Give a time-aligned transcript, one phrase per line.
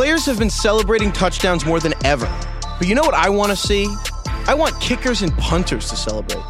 [0.00, 2.24] Players have been celebrating touchdowns more than ever.
[2.78, 3.86] But you know what I want to see?
[4.46, 6.42] I want kickers and punters to celebrate.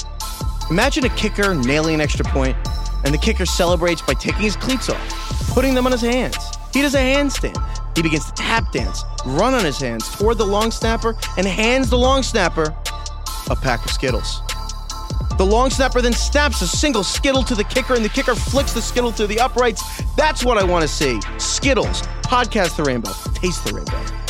[0.71, 2.56] Imagine a kicker nailing an extra point,
[3.04, 6.36] and the kicker celebrates by taking his cleats off, putting them on his hands.
[6.72, 7.58] He does a handstand.
[7.96, 11.91] He begins to tap dance, run on his hands toward the long snapper, and hands
[11.91, 12.73] the long snapper
[13.51, 14.43] a pack of Skittles.
[15.39, 18.75] The long snapper then snaps a single Skittle to the kicker, and the kicker flicks
[18.75, 19.82] the Skittle through the uprights.
[20.14, 21.19] That's what I want to see.
[21.39, 24.29] Skittles, podcast the rainbow, taste the rainbow.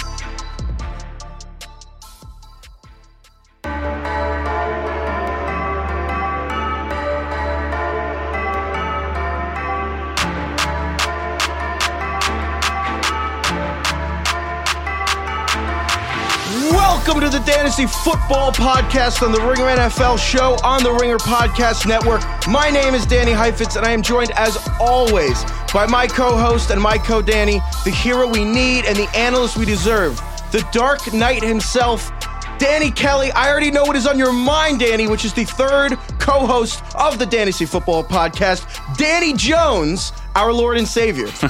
[17.81, 22.21] Fantasy Football Podcast on the Ringer NFL show on the Ringer Podcast Network.
[22.47, 26.71] My name is Danny Heifetz, and I am joined, as always, by my co host
[26.71, 30.17] and my co Danny, the hero we need and the analyst we deserve,
[30.53, 32.13] the Dark Knight himself,
[32.59, 33.33] Danny Kelly.
[33.33, 36.83] I already know what is on your mind, Danny, which is the third co host
[36.95, 38.67] of the Fantasy Football Podcast,
[38.99, 41.29] Danny Jones our Lord and Savior.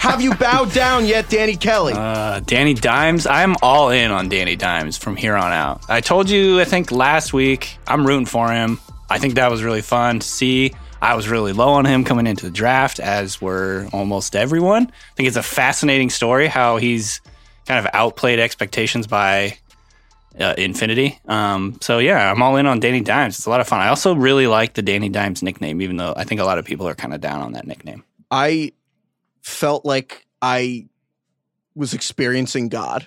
[0.00, 1.92] Have you bowed down yet, Danny Kelly?
[1.94, 3.26] Uh, Danny Dimes.
[3.26, 5.82] I'm all in on Danny Dimes from here on out.
[5.88, 8.78] I told you, I think last week, I'm rooting for him.
[9.08, 10.72] I think that was really fun to see.
[11.02, 14.84] I was really low on him coming into the draft, as were almost everyone.
[14.84, 17.20] I think it's a fascinating story how he's
[17.66, 19.56] kind of outplayed expectations by
[20.38, 21.18] uh, infinity.
[21.26, 23.38] Um, so yeah, I'm all in on Danny Dimes.
[23.38, 23.80] It's a lot of fun.
[23.80, 26.64] I also really like the Danny Dimes nickname, even though I think a lot of
[26.64, 28.04] people are kind of down on that nickname.
[28.30, 28.72] I
[29.42, 30.86] felt like I
[31.74, 33.06] was experiencing God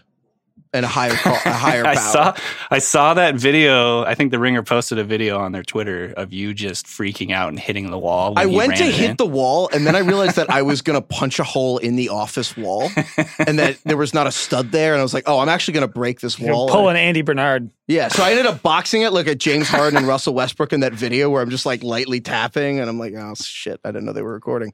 [0.76, 2.12] and a higher call, a higher I power.
[2.12, 2.36] saw
[2.72, 4.04] I saw that video.
[4.04, 7.50] I think the Ringer posted a video on their Twitter of you just freaking out
[7.50, 8.34] and hitting the wall.
[8.36, 9.16] I went to hit in.
[9.18, 11.96] the wall, and then I realized that I was going to punch a hole in
[11.96, 12.90] the office wall,
[13.38, 14.94] and that there was not a stud there.
[14.94, 17.22] And I was like, "Oh, I'm actually going to break this wall." You're pulling Andy
[17.22, 17.70] Bernard.
[17.88, 20.80] Yeah, so I ended up boxing it, like at James Harden and Russell Westbrook in
[20.80, 24.06] that video, where I'm just like lightly tapping, and I'm like, "Oh shit, I didn't
[24.06, 24.74] know they were recording."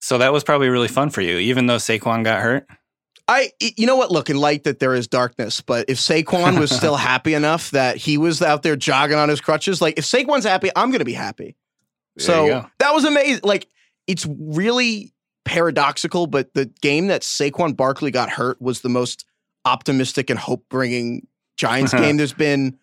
[0.00, 2.66] So that was probably really fun for you, even though Saquon got hurt.
[3.26, 4.10] I, you know what?
[4.10, 7.96] Look, in light that there is darkness, but if Saquon was still happy enough that
[7.96, 11.04] he was out there jogging on his crutches, like if Saquon's happy, I'm going to
[11.04, 11.56] be happy.
[12.18, 13.40] so that was amazing.
[13.44, 13.68] Like
[14.06, 15.12] it's really
[15.44, 19.26] paradoxical, but the game that Saquon Barkley got hurt was the most
[19.66, 21.26] optimistic and hope bringing
[21.56, 22.78] Giants game there's been.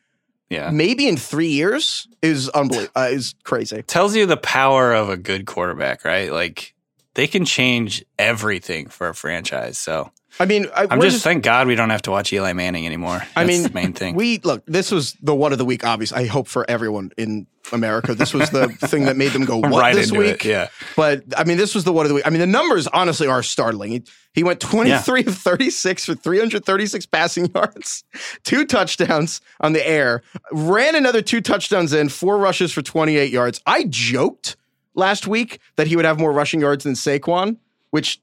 [0.48, 2.92] Yeah, maybe in three years is unbelievable.
[2.96, 3.82] Uh, is crazy.
[3.82, 6.32] Tells you the power of a good quarterback, right?
[6.32, 6.75] Like
[7.16, 9.78] they can change everything for a franchise.
[9.78, 12.52] So I mean, I, am just, just, thank God we don't have to watch Eli
[12.54, 13.20] Manning anymore.
[13.20, 14.16] That's I mean, the main thing.
[14.16, 14.66] We look.
[14.66, 15.86] This was the one of the week.
[15.86, 19.58] Obviously, I hope for everyone in America, this was the thing that made them go
[19.58, 20.46] what right this week.
[20.46, 20.68] It, yeah,
[20.98, 22.28] but I mean, this was the one of the week.
[22.28, 23.92] I mean, the numbers honestly are startling.
[23.92, 25.30] He, he went 23 yeah.
[25.30, 28.04] of 36 for 336 passing yards,
[28.44, 30.22] two touchdowns on the air,
[30.52, 33.62] ran another two touchdowns in, four rushes for 28 yards.
[33.66, 34.58] I joked
[34.96, 37.58] last week that he would have more rushing yards than Saquon,
[37.92, 38.22] which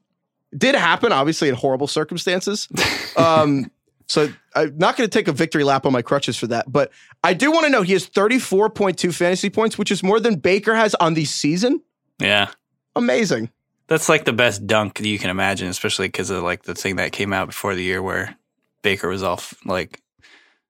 [0.55, 2.67] did happen, obviously in horrible circumstances.
[3.15, 3.69] Um,
[4.07, 6.91] so I'm not going to take a victory lap on my crutches for that, but
[7.23, 10.73] I do want to know he has 34.2 fantasy points, which is more than Baker
[10.73, 11.81] has on the season.
[12.19, 12.49] Yeah,
[12.95, 13.51] amazing.
[13.87, 17.11] That's like the best dunk you can imagine, especially because of like the thing that
[17.11, 18.35] came out before the year where
[18.81, 20.01] Baker was all like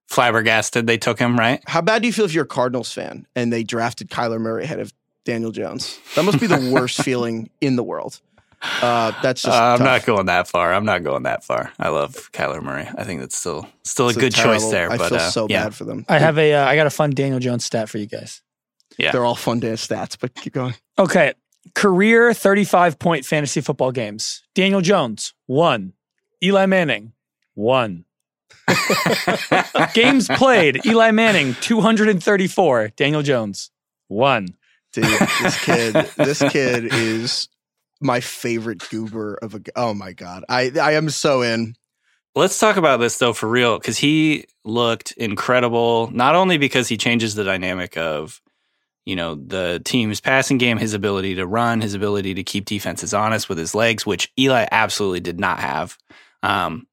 [0.08, 0.88] flabbergasted.
[0.88, 1.62] They took him right.
[1.66, 4.64] How bad do you feel if you're a Cardinals fan and they drafted Kyler Murray
[4.64, 4.94] ahead of
[5.26, 6.00] Daniel Jones?
[6.16, 8.20] That must be the worst feeling in the world.
[8.82, 9.54] Uh, that's just.
[9.54, 9.86] Uh, I'm tough.
[9.86, 10.74] not going that far.
[10.74, 11.74] I'm not going that far.
[11.80, 12.88] I love Kyler Murray.
[12.98, 14.90] I think that's still still a good terrible, choice there.
[14.90, 15.66] I but, feel uh, so yeah.
[15.66, 16.06] bad for them.
[16.08, 16.54] I have a.
[16.54, 18.42] Uh, I got a fun Daniel Jones stat for you guys.
[18.98, 20.76] Yeah, they're all fun dance stats, but keep going.
[20.98, 21.34] Okay,
[21.76, 24.44] career 35 point fantasy football games.
[24.56, 25.94] Daniel Jones one.
[26.42, 27.14] Eli Manning
[27.56, 28.06] one.
[29.94, 30.86] games played.
[30.86, 32.90] Eli Manning 234.
[32.96, 33.72] Daniel Jones
[34.08, 34.48] one.
[34.94, 35.06] Dude,
[35.42, 37.50] this kid, this kid is
[38.00, 39.62] my favorite goober of a.
[39.76, 41.76] Oh my god, I I am so in.
[42.36, 46.10] Let's talk about this though for real because he looked incredible.
[46.12, 48.42] Not only because he changes the dynamic of
[49.06, 53.14] you know the team's passing game, his ability to run, his ability to keep defenses
[53.14, 55.98] honest with his legs, which Eli absolutely did not have.
[56.42, 56.88] Um,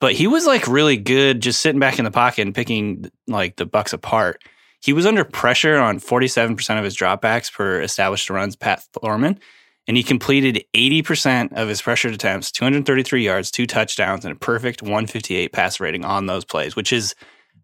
[0.00, 3.56] but he was like really good just sitting back in the pocket and picking like
[3.56, 4.42] the bucks apart.
[4.80, 9.40] He was under pressure on 47% of his dropbacks per established runs, Pat Thorman
[9.88, 14.82] and he completed 80% of his pressured attempts, 233 yards, two touchdowns, and a perfect
[14.82, 17.14] 158 pass rating on those plays, which is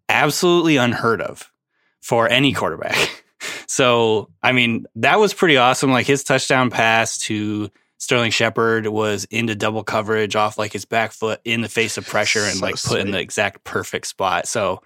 [0.08, 1.52] absolutely unheard of
[2.00, 3.25] for any quarterback.
[3.69, 5.93] so, I mean, that was pretty awesome.
[5.93, 11.12] Like his touchdown pass to Sterling Shepard was into double coverage off like his back
[11.12, 14.49] foot in the face of pressure and So like put in the exact perfect spot.
[14.49, 14.81] So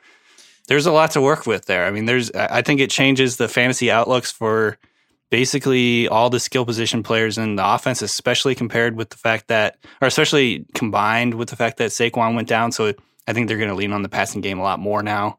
[0.69, 1.87] there's a lot to work with there.
[1.87, 4.79] I mean, there's I think it changes the fantasy outlooks for
[5.31, 9.79] basically all the skill position players in the offense, especially compared with the fact that,
[10.01, 12.73] or especially combined with the fact that Saquon went down.
[12.73, 12.95] So
[13.27, 15.39] I think they're going to lean on the passing game a lot more now.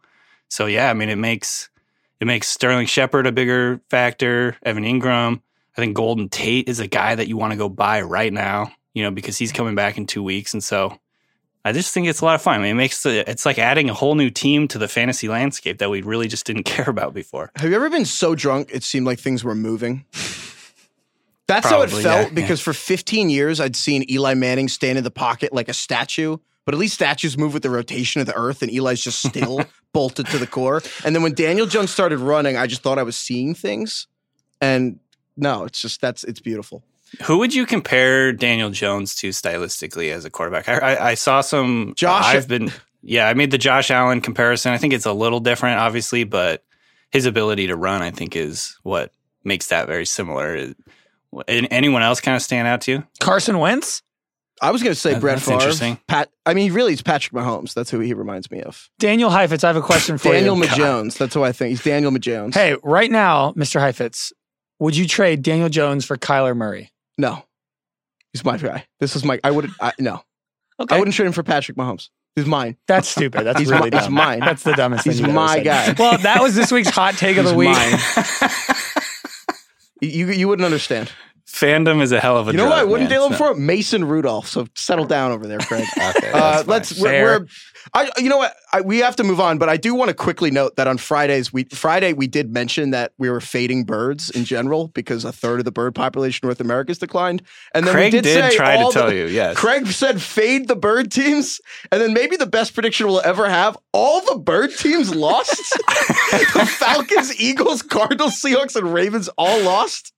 [0.50, 1.70] So yeah, I mean, it makes
[2.20, 4.58] it makes Sterling Shepard a bigger factor.
[4.64, 5.42] Evan Engram.
[5.78, 8.72] I think Golden Tate is a guy that you want to go buy right now.
[8.94, 11.00] You know, because he's coming back in two weeks, and so
[11.66, 12.56] I just think it's a lot of fun.
[12.56, 15.28] I mean, it makes the, it's like adding a whole new team to the fantasy
[15.28, 17.52] landscape that we really just didn't care about before.
[17.56, 20.06] Have you ever been so drunk it seemed like things were moving?
[21.48, 25.04] That's how it felt yeah, because for 15 years I'd seen Eli Manning stand in
[25.04, 26.38] the pocket like a statue.
[26.66, 29.62] But at least statues move with the rotation of the earth, and Eli's just still
[29.92, 30.84] bolted to the core.
[31.04, 34.06] And then when Daniel Jones started running, I just thought I was seeing things.
[34.62, 35.00] And
[35.36, 36.84] no, it's just that's it's beautiful.
[37.24, 40.70] Who would you compare Daniel Jones to stylistically as a quarterback?
[40.70, 41.94] I, I, I saw some.
[41.96, 42.72] Josh- I've been.
[43.02, 44.74] Yeah, I made the Josh Allen comparison.
[44.74, 46.64] I think it's a little different, obviously, but
[47.12, 49.12] his ability to run, I think, is what
[49.44, 50.74] makes that very similar.
[51.48, 53.04] And anyone else kind of stand out to you?
[53.22, 54.02] Carson Wentz,
[54.62, 55.60] I was going to say That- Brett that's Favre.
[55.60, 56.00] interesting.
[56.08, 57.74] Pat, I mean, really, it's Patrick Mahomes.
[57.74, 58.90] That's who he reminds me of.
[59.00, 59.64] Daniel Heifetz.
[59.64, 60.34] I have a question for you.
[60.34, 60.64] Daniel you.
[60.66, 61.18] Majones.
[61.18, 61.70] That's who I think.
[61.70, 62.54] He's Daniel Majones.
[62.54, 63.80] Hey, right now, Mr.
[63.80, 64.34] Heifetz,
[64.80, 66.92] would you trade Daniel Jones for Kyler Murray?
[67.20, 67.44] No,
[68.34, 68.86] he's my guy.
[69.00, 69.40] This is my.
[69.44, 69.74] I wouldn't.
[69.80, 70.24] I, no,
[70.80, 72.10] Okay, I wouldn't trade him for Patrick Mahomes.
[72.36, 72.78] He's mine.
[72.88, 73.44] that's stupid.
[73.44, 74.40] That's He's really mi- he's mine.
[74.40, 75.26] That's the dumbest He's thing.
[75.26, 75.66] you've ever my said.
[75.66, 75.96] guy.
[76.00, 77.70] Well, that was this week's hot take of the He's week.
[77.70, 78.50] mine.
[80.02, 81.12] You you wouldn't understand.
[81.52, 82.80] Fandom is a hell of a You know drug, what?
[82.80, 83.18] I wouldn't man.
[83.18, 84.48] deal him It's not- for Mason Rudolph.
[84.48, 85.86] So settle down over there, Craig.
[86.18, 87.00] Okay, Uh, let's.
[87.00, 87.46] We're, we're,
[87.94, 88.10] I.
[88.18, 88.56] You know what?
[88.72, 90.98] I, we have to move on, but I do want to quickly note that on
[90.98, 95.32] Fridays, we Friday we did mention that we were fading birds in general because a
[95.32, 97.42] third of the bird population in North America has declined.
[97.74, 99.58] And then Craig we did, say try to all tell the- you, yes.
[99.58, 101.60] Craig said fade the bird teams,
[101.92, 105.50] and then maybe the best prediction we'll ever have: all the bird teams lost.
[106.32, 110.14] the Falcons, Eagles, Cardinals, Seahawks, and Ravens all lost.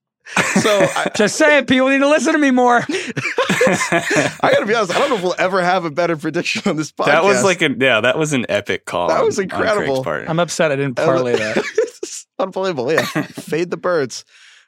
[0.61, 2.77] So I, Just saying, people need to listen to me more.
[2.89, 4.95] I gotta be honest.
[4.95, 7.05] I don't know if we'll ever have a better prediction on this podcast.
[7.05, 9.07] that was like a yeah, that was an epic call.
[9.09, 10.05] That was incredible.
[10.07, 11.57] I'm upset I didn't parlay that.
[11.57, 12.91] It's unbelievable.
[12.91, 14.25] Yeah, fade the birds.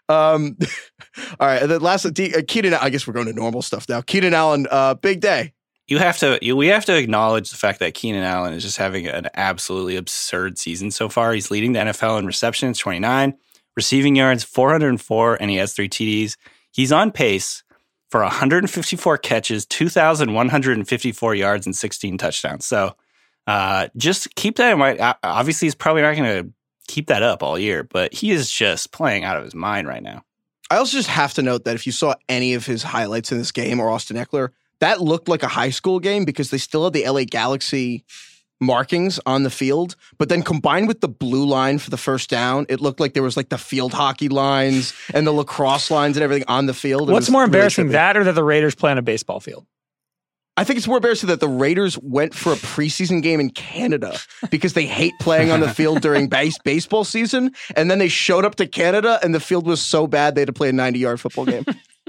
[0.09, 0.57] Um,
[1.39, 2.73] all right, and then last, D, uh, Keenan.
[2.73, 4.01] I guess we're going to normal stuff now.
[4.01, 5.53] Keenan Allen, uh, big day.
[5.87, 8.77] you have to you, we have to acknowledge the fact that Keenan Allen is just
[8.77, 11.33] having an absolutely absurd season so far.
[11.33, 13.33] He's leading the NFL in receptions, 29,
[13.75, 16.37] receiving yards, 404, and he has three TDs.
[16.71, 17.63] He's on pace
[18.09, 22.65] for 154 catches, 2,154 yards, and 16 touchdowns.
[22.65, 22.95] So
[23.47, 24.99] uh, just keep that in mind.
[25.23, 26.53] Obviously, he's probably not going to
[26.87, 30.03] keep that up all year, but he is just playing out of his mind right
[30.03, 30.23] now.
[30.69, 33.37] I also just have to note that if you saw any of his highlights in
[33.37, 34.49] this game or Austin Ekeler,
[34.79, 38.05] that looked like a high school game because they still had the LA Galaxy
[38.63, 42.65] markings on the field, but then combined with the blue line for the first down,
[42.69, 46.23] it looked like there was like the field hockey lines and the lacrosse lines and
[46.23, 47.09] everything on the field.
[47.09, 47.91] It What's more embarrassing, trippy.
[47.91, 49.65] that or that the Raiders play on a baseball field?
[50.55, 54.19] I think it's more embarrassing that the Raiders went for a preseason game in Canada
[54.51, 58.45] because they hate playing on the field during base- baseball season, and then they showed
[58.45, 61.19] up to Canada and the field was so bad they had to play a ninety-yard
[61.19, 61.63] football game.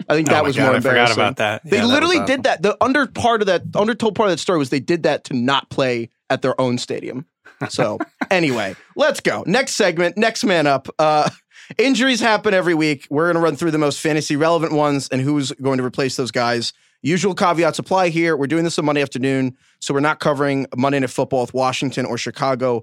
[0.08, 1.14] I think Oh that my was God, more I embarrassing.
[1.14, 1.62] forgot about that.
[1.64, 2.26] They Yeah, that literally awesome.
[2.26, 2.62] did that.
[2.62, 5.34] The under part of that, undertold part of that story was they did that to
[5.34, 7.26] not play at their own stadium.
[7.68, 7.98] So
[8.30, 9.44] anyway, let's go.
[9.46, 10.88] Next segment, next man up.
[10.98, 11.30] Uh,
[11.78, 13.06] injuries happen every week.
[13.10, 16.16] We're going to run through the most fantasy relevant ones and who's going to replace
[16.16, 16.72] those guys.
[17.02, 18.36] Usual caveats apply here.
[18.36, 22.06] We're doing this on Monday afternoon, so we're not covering Monday Night Football with Washington
[22.06, 22.82] or Chicago.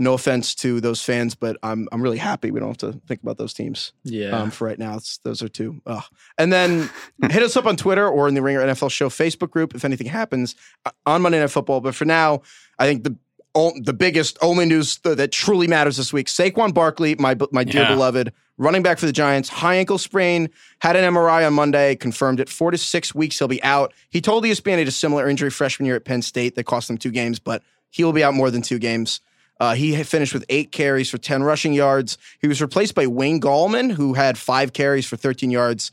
[0.00, 3.20] No offense to those fans, but I'm I'm really happy we don't have to think
[3.22, 4.30] about those teams Yeah.
[4.30, 4.96] um, for right now.
[4.96, 5.80] It's, those are two.
[5.86, 6.04] Ugh.
[6.38, 6.88] And then
[7.30, 10.06] hit us up on Twitter or in the Ringer NFL Show Facebook group if anything
[10.06, 10.54] happens
[10.86, 11.80] uh, on Monday Night Football.
[11.80, 12.42] But for now,
[12.78, 13.16] I think the
[13.56, 17.64] o- the biggest only news th- that truly matters this week: Saquon Barkley, my my
[17.64, 17.88] dear Yeah.
[17.94, 20.48] beloved running back for the Giants, high ankle sprain,
[20.80, 22.48] had an MRI on Monday, confirmed it.
[22.48, 23.94] Four to six weeks he'll be out.
[24.10, 26.88] He told ESPN he had a similar injury freshman year at Penn State that cost
[26.90, 29.20] him two games, but he will be out more than two games.
[29.60, 32.16] Uh, he finished with eight carries for 10 rushing yards.
[32.40, 35.90] He was replaced by Wayne Gallman, who had five carries for 13 yards.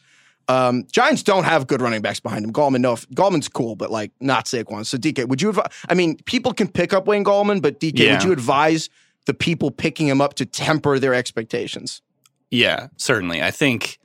[0.48, 2.54] Um, Giants don't have good running backs behind him.
[2.54, 4.86] Gallman, no, Gallman's cool, but like not Saquon.
[4.86, 5.52] So DK, would you?
[5.52, 8.14] Advi- I mean, people can pick up Wayne Gallman, but DK, Yeah.
[8.14, 8.90] would you advise
[9.26, 12.04] the people picking him up to temper their expectations?
[12.52, 13.42] Yeah, certainly.
[13.42, 13.98] I think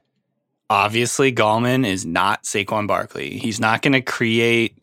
[0.70, 3.38] obviously Gallman is not Saquon Barkley.
[3.38, 4.79] He's not going to create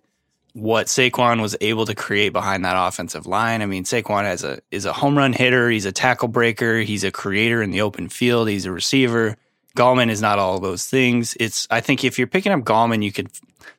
[0.58, 3.62] what Saquon was able to create behind that offensive line.
[3.62, 5.70] I mean, Saquon has a is a home run hitter.
[5.70, 6.80] He's a tackle breaker.
[6.80, 8.50] He's a creator in the open field.
[8.50, 9.38] He's a receiver.
[9.76, 11.38] Gallman is not all those things.
[11.40, 13.30] It's I think if you're picking up Gallman, you could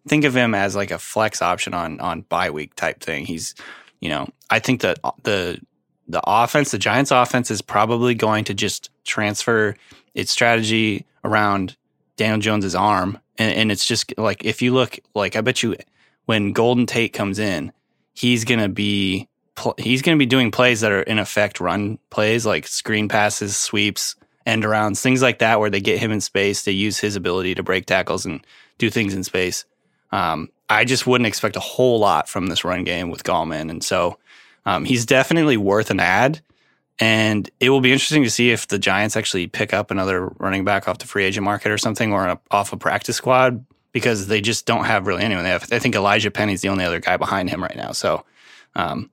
[0.07, 3.27] think of him as like a flex option on on bye week type thing.
[3.27, 3.57] He's,
[3.99, 5.61] you know, I think that uh, the
[6.07, 9.75] the offense, the Giants offense is probably going to just transfer
[10.15, 11.77] its strategy around
[12.17, 13.19] Daniel Jones's arm.
[13.37, 15.77] And, and it's just like, if you look, like, I bet you
[16.29, 17.73] when Golden Tate comes in,
[18.13, 19.27] he's going to be,
[19.79, 23.57] he's going to be doing plays that are in effect run plays like screen passes,
[23.57, 26.65] sweeps, end arounds, things like that, where they get him in space.
[26.65, 29.65] They use his ability to break tackles and do things in space.
[30.13, 33.71] Um, I just wouldn't expect a whole lot from this run game with Gallman.
[33.71, 34.19] And so
[34.67, 36.43] um, he's definitely worth an ad.
[36.99, 40.67] And it will be interesting to see if the Giants actually pick up another running
[40.67, 44.41] back off the free agent market or something or off a practice squad because they
[44.41, 45.45] just don't have really anyone.
[45.45, 47.93] They have, I think Elijhaa Penny's the only other guy behind him right now.
[47.93, 48.25] So,
[48.75, 49.11] um,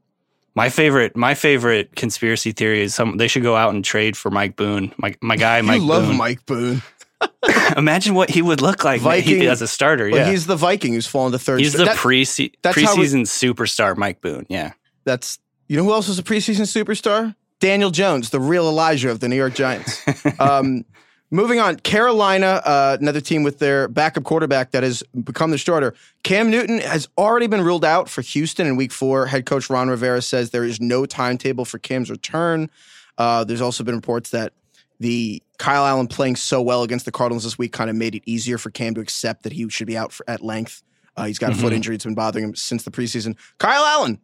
[0.53, 4.31] my favorite, my favorite conspiracy theory is some they should go out and trade for
[4.31, 5.61] Mike Boone, my my guy.
[5.61, 6.17] Mike you love Boone.
[6.17, 6.81] Mike Boone.
[7.77, 10.07] Imagine what he would look like Viking, he, as a starter.
[10.07, 11.59] Yeah, he's the Viking who's fallen to third.
[11.59, 14.45] He's the that, pre preseason superstar, Mike Boone.
[14.49, 17.35] Yeah, that's you know who else was a preseason superstar?
[17.59, 20.01] Daniel Jones, the real Elijah of the New York Giants.
[20.39, 20.85] um,
[21.31, 25.93] moving on, Carolina, uh, another team with their backup quarterback that has become the starter.
[26.23, 29.25] Cam Newton has already been ruled out for Houston in Week Four.
[29.27, 32.69] Head coach Ron Rivera says there is no timetable for Cam's return.
[33.17, 34.53] Uh, there's also been reports that
[34.99, 38.23] the Kyle Allen playing so well against the Cardinals this week kind of made it
[38.25, 40.83] easier for Cam to accept that he should be out for, at length.
[41.17, 41.61] Uh, he's got a mm-hmm.
[41.61, 43.37] foot injury; it's been bothering him since the preseason.
[43.57, 44.19] Kyle Allen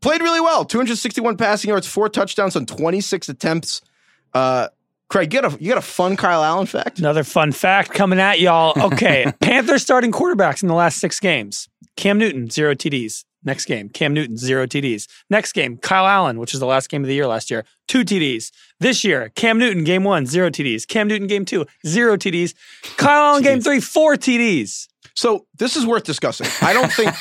[0.00, 0.64] played really well.
[0.64, 3.82] 261 passing yards, four touchdowns on 26 attempts.
[4.34, 4.68] Uh,
[5.12, 6.98] Craig, you got a you got a fun Kyle Allen fact.
[6.98, 8.72] Another fun fact coming at y'all.
[8.82, 13.26] Okay, Panthers starting quarterbacks in the last six games: Cam Newton zero TDs.
[13.44, 15.06] Next game, Cam Newton zero TDs.
[15.28, 18.06] Next game, Kyle Allen, which is the last game of the year last year, two
[18.06, 18.52] TDs.
[18.80, 20.88] This year, Cam Newton game one zero TDs.
[20.88, 22.54] Cam Newton game two zero TDs.
[22.96, 24.88] Kyle Allen game three four TDs.
[25.14, 26.46] So this is worth discussing.
[26.62, 27.14] I don't think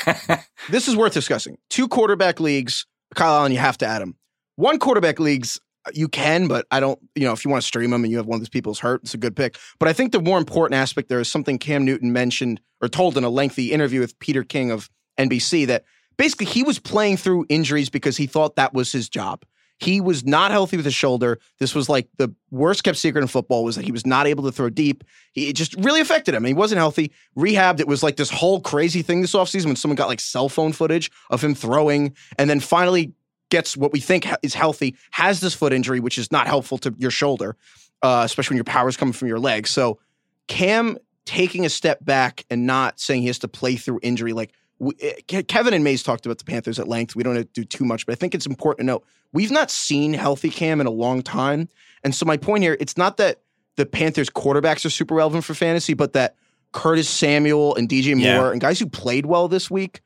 [0.70, 1.58] this is worth discussing.
[1.70, 4.16] Two quarterback leagues, Kyle Allen, you have to add him.
[4.56, 5.60] One quarterback leagues,
[5.94, 8.18] you can, but I don't, you know, if you want to stream him and you
[8.18, 9.58] have one of these people's hurt, it's a good pick.
[9.80, 13.18] But I think the more important aspect there is something Cam Newton mentioned or told
[13.18, 15.86] in a lengthy interview with Peter King of NBC that
[16.18, 19.44] basically he was playing through injuries because he thought that was his job.
[19.80, 21.40] He was not healthy with his shoulder.
[21.58, 24.44] This was like the worst kept secret in football was that he was not able
[24.44, 25.04] to throw deep.
[25.32, 26.46] He, it just really affected him.
[26.46, 27.12] He wasn't healthy.
[27.36, 27.80] Rehabbed.
[27.80, 30.72] It was like this whole crazy thing this offseason when someone got like cell phone
[30.72, 33.14] footage of him throwing and then finally
[33.52, 36.96] gets what we think is healthy, has this foot injury, which is not helpful to
[36.98, 37.56] your shoulder,
[38.02, 39.68] uh, especially when your power is coming from your leg.
[39.68, 40.00] So
[40.48, 44.54] Cam taking a step back and not saying he has to play through injury like
[44.80, 47.16] we, eh, Kevin and Mays talked about the Panthers at length.
[47.16, 49.52] We don't have to do too much, but I think it's important to note we've
[49.52, 51.70] not seen healthy Cam in a long time.
[52.04, 53.42] And so my point here, it's not that
[53.76, 56.36] the Panthers quarterbacks are super relevant for fantasy, but that
[56.72, 58.52] Curtis Samuel and DJ Moore yeah.
[58.52, 60.02] and guys who played well this week,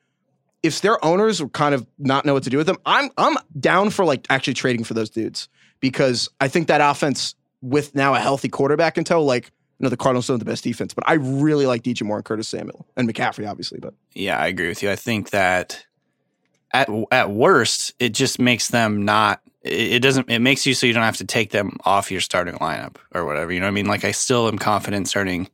[0.66, 3.90] if their owners kind of not know what to do with them, I'm I'm down
[3.90, 5.48] for like actually trading for those dudes
[5.80, 10.28] because I think that offense with now a healthy quarterback tow, like know the Cardinals
[10.28, 13.50] don't the best defense, but I really like DJ Moore and Curtis Samuel and McCaffrey,
[13.50, 13.80] obviously.
[13.80, 14.90] But yeah, I agree with you.
[14.90, 15.86] I think that
[16.74, 19.42] at at worst, it just makes them not.
[19.62, 20.30] It doesn't.
[20.30, 23.26] It makes you so you don't have to take them off your starting lineup or
[23.26, 23.52] whatever.
[23.52, 23.88] You know what I mean?
[23.88, 25.50] Like I still am confident starting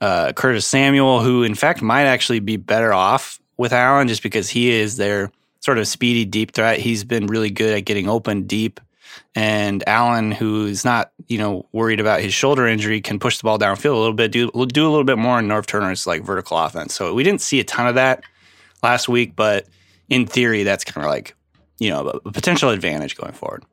[0.00, 4.50] uh, Curtis Samuel, who in fact might actually be better off with Allen, just because
[4.50, 6.78] he is their sort of speedy deep threat.
[6.78, 8.80] He's been really good at getting open deep
[9.34, 13.58] and Allen, who's not you know worried about his shoulder injury, can push the ball
[13.58, 16.56] downfield a little bit, do do a little bit more in Norv Turner's like vertical
[16.56, 16.94] offense.
[16.94, 18.24] So we didn't see a ton of that
[18.82, 19.66] last week, but
[20.08, 21.34] in theory, that's kind of like
[21.78, 23.64] you know a potential advantage going forward.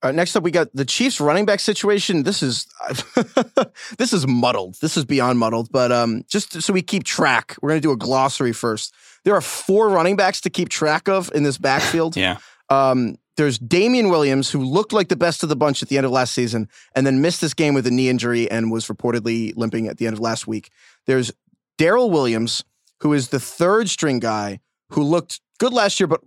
[0.00, 2.22] Uh, next up, we got the Chiefs running back situation.
[2.22, 2.66] This is
[3.98, 4.76] this is muddled.
[4.80, 5.72] This is beyond muddled.
[5.72, 8.94] But um, just so we keep track, we're going to do a glossary first.
[9.28, 12.16] There are four running backs to keep track of in this backfield.
[12.16, 12.38] yeah.
[12.70, 16.06] Um, there's Damien Williams, who looked like the best of the bunch at the end
[16.06, 19.52] of last season, and then missed this game with a knee injury and was reportedly
[19.54, 20.70] limping at the end of last week.
[21.04, 21.30] There's
[21.76, 22.64] Darrel Williams,
[23.00, 24.60] who is the third string guy
[24.92, 26.22] who looked good last year, but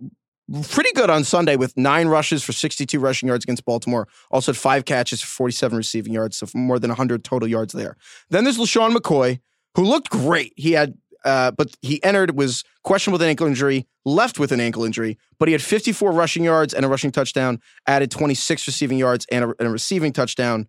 [0.70, 4.06] pretty good on Sunday with nine rushes for 62 rushing yards against Baltimore.
[4.30, 7.96] Also had five catches for 47 receiving yards, so more than 100 total yards there.
[8.30, 9.40] Then there's LeSean McCoy,
[9.74, 10.52] who looked great.
[10.54, 10.94] He had
[11.24, 15.18] uh, but he entered was questionable with an ankle injury, left with an ankle injury,
[15.38, 19.44] but he had 54 rushing yards and a rushing touchdown, added 26 receiving yards and
[19.44, 20.68] a, and a receiving touchdown.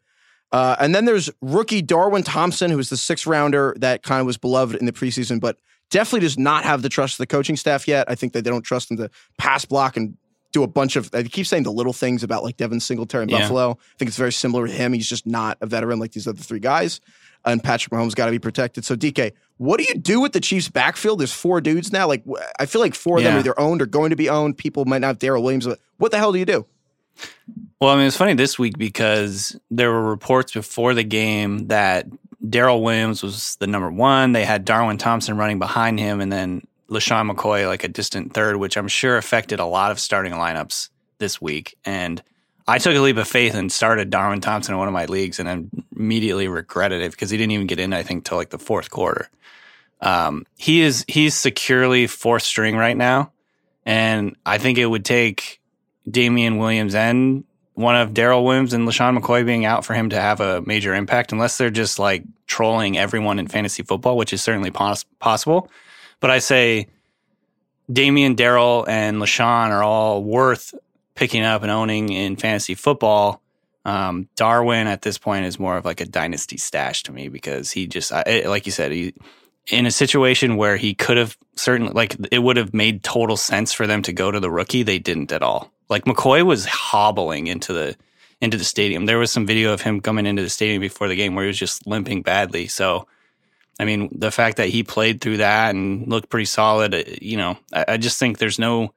[0.51, 4.27] Uh, and then there's rookie Darwin Thompson, who was the sixth rounder that kind of
[4.27, 5.57] was beloved in the preseason, but
[5.89, 8.10] definitely does not have the trust of the coaching staff yet.
[8.10, 10.15] I think that they don't trust him to pass block and
[10.51, 11.10] do a bunch of.
[11.13, 13.39] I keep saying the little things about like Devin Singletary in Yeah.
[13.39, 13.72] Buffalo.
[13.72, 14.93] I think it's very similar to him.
[14.93, 17.01] He's just not a veteran like these other three guys.
[17.43, 18.86] And Patrick Mahomes got to be protected.
[18.86, 21.19] So DK, what do you do with the Chiefs' backfield?
[21.19, 22.07] There's four dudes now.
[22.07, 22.24] Like
[22.60, 24.57] I feel like four of them are either owned or going to be owned.
[24.57, 25.65] People might not have Darrel Williams.
[25.65, 26.65] But what the hell do you do?
[27.79, 32.07] Well, I mean, it's funny this week because there were reports before the game that
[32.48, 34.31] Darrel Williams was the number one.
[34.31, 38.57] They had Darwin Thompson running behind him, and then LeSean McCoy like a distant third,
[38.57, 41.77] which I'm sure affected a lot of starting lineups this week.
[41.86, 42.22] And
[42.67, 45.39] I took a leap of faith and started Darwin Thompson in one of my leagues,
[45.39, 47.93] and then immediately regretted it because he didn't even get in.
[47.93, 49.29] I think till like the fourth quarter.
[50.03, 53.31] Um, he is he's securely fourth string right now,
[53.86, 55.62] and I think it would take
[56.10, 57.45] Damien Williams and
[57.75, 60.93] one of Darrel Williams and LeSean McCoy being out for him to have a major
[60.93, 65.72] impact, unless they're just like trolling everyone in fantasy football, which is certainly pos- possible.
[66.19, 66.89] But I say
[67.91, 70.75] Damien, Darrel, and LeSean are all worth
[71.15, 73.41] picking up and owning in fantasy football.
[73.86, 77.72] Um, Darwin at this point is more of like a dynasty stash to me because
[77.72, 79.13] he just, I, like you said, he
[79.67, 83.72] in a situation where he could have certainly like it would have made total sense
[83.72, 84.84] for them to go to the rookie.
[84.84, 85.72] They didn't at all.
[85.89, 87.96] Like McCoy was hobbling into the
[88.41, 89.05] into the stadium.
[89.05, 91.48] There was some video of him coming into the stadium before the game where he
[91.48, 92.67] was just limping badly.
[92.67, 93.08] So,
[93.79, 97.38] I mean, the fact that he played through that and looked pretty solid, uh, you
[97.38, 98.93] know, I, I just think there's no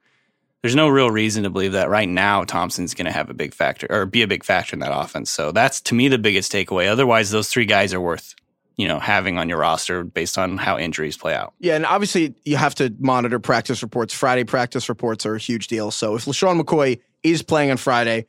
[0.63, 3.53] there's no real reason to believe that right now Thompson's going to have a big
[3.53, 5.29] factor or be a big factor in that offense.
[5.29, 6.89] So that's to me the biggest takeaway.
[6.89, 8.35] Otherwise, those three guys are worth
[8.77, 11.53] you know having on your roster based on how injuries play out.
[11.59, 14.13] Yeah, and obviously you have to monitor practice reports.
[14.13, 15.91] Friday practice reports are a huge deal.
[15.91, 18.27] So if LeSean McCoy is playing on Friday,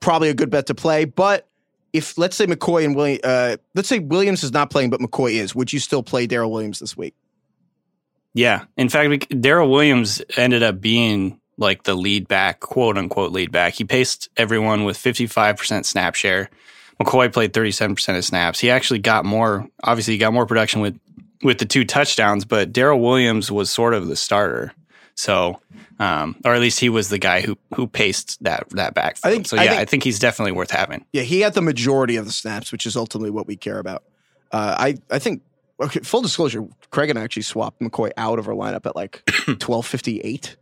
[0.00, 1.04] probably a good bet to play.
[1.04, 1.48] But
[1.92, 5.32] if let's say McCoy and William, uh, let's say Williams is not playing, but McCoy
[5.32, 7.14] is, would you still play Darrel Williams this week?
[8.34, 8.64] Yeah.
[8.76, 13.74] In fact, Darrel Williams ended up being like the lead back, quote unquote lead back.
[13.74, 16.48] He paced everyone with 55% snap share.
[17.04, 18.60] McCoy played 37% of snaps.
[18.60, 20.98] He actually got more, obviously, he got more production with,
[21.42, 24.72] with the two touchdowns, but Darrel Williams was sort of the starter.
[25.14, 25.60] So,
[25.98, 29.30] um, or at least he was the guy who who paced that that backfield.
[29.30, 29.56] I think- so.
[29.56, 31.04] Yeah, I think- think, he's definitely worth having.
[31.12, 34.02] Yeah, he had the majority of the snaps, which is ultimately what we care about.
[34.50, 35.42] Uh, I I think.
[35.80, 39.22] Okay, full disclosure, Craig and I actually swapped McCoy out of our lineup at like
[39.58, 40.56] twelve fifty eight,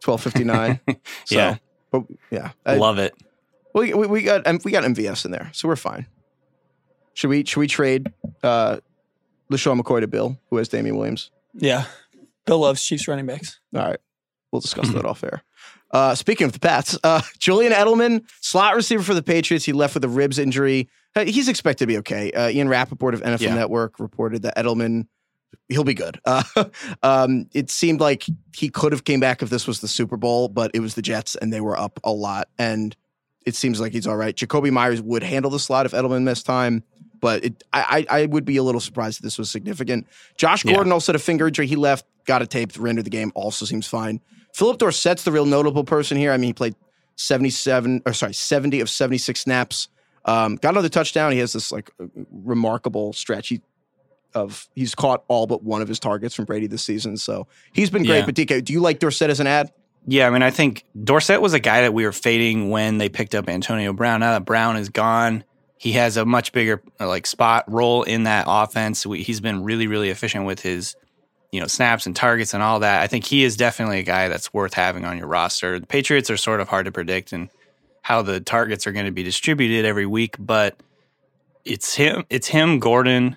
[0.00, 0.80] twelve fifty nine.
[1.26, 1.56] So, Yeah.
[1.92, 3.14] but yeah, I- Love it.
[3.74, 6.06] We, we, we got we got MVS in there, so we're fine.
[7.14, 8.78] Should we should we trade uh,
[9.50, 11.30] LeSean McCoy to Bill, who has Damien Williams?
[11.54, 11.84] Yeah.
[12.46, 13.60] Bill loves Chiefs running backs.
[13.74, 14.00] All right,
[14.50, 15.42] we'll discuss that off air.
[15.90, 19.94] Uh, speaking of the Pats, uh, Julian Edelman, slot receiver for the Patriots, he left
[19.94, 20.88] with a ribs injury.
[21.14, 22.32] Uh, He's expected to be okay.
[22.32, 23.54] Uh, Ian Rapoport of NFL Yeah.
[23.54, 25.06] Network reported that Edelman,
[25.68, 26.18] he'll be good.
[26.24, 26.42] Uh,
[27.02, 28.24] um, it seemed like
[28.56, 31.02] he could have came back if this was the Super Bowl, but it was the
[31.02, 32.48] Jets and they were up a lot.
[32.58, 32.96] And
[33.44, 34.34] it seems like he's all right.
[34.34, 36.82] Jakobi Meyers would handle the slot if Edelman missed time,
[37.20, 40.06] but it, I, I I would be a little surprised if this was significant.
[40.36, 40.74] Josh Yeah.
[40.74, 41.66] Gordon also had a finger injury.
[41.66, 43.32] He left, got a tape, rendered the game.
[43.34, 44.20] Also seems fine.
[44.54, 46.32] Phillip Dorsett's the real notable person here.
[46.32, 46.74] I mean, he played
[47.16, 49.88] 77 or sorry, 70 of 76 snaps.
[50.24, 51.32] Um, got another touchdown.
[51.32, 51.90] He has this like
[52.30, 53.48] remarkable stretch.
[53.48, 53.60] He,
[54.34, 57.16] of he's caught all but one of his targets from Brady this season.
[57.16, 58.20] So he's been great.
[58.20, 58.26] Yeah.
[58.26, 59.72] But DK, do you like Dorsett as an ad?
[60.06, 63.08] Yeah, I mean, I think Dorsett was a guy that we were fading when they
[63.08, 64.20] picked up Antonio Brown.
[64.20, 65.44] Now that Brown is gone,
[65.78, 69.06] he has a much bigger uh, like spot role in that offense.
[69.06, 70.96] We, he's been really, really efficient with his,
[71.52, 73.02] you know, snaps and targets and all that.
[73.02, 75.78] I think he is definitely a guy that's worth having on your roster.
[75.78, 77.48] The Patriots are sort of hard to predict and
[78.02, 80.76] how the targets are going to be distributed every week, but
[81.64, 82.24] it's him.
[82.28, 83.36] It's him, Gordon,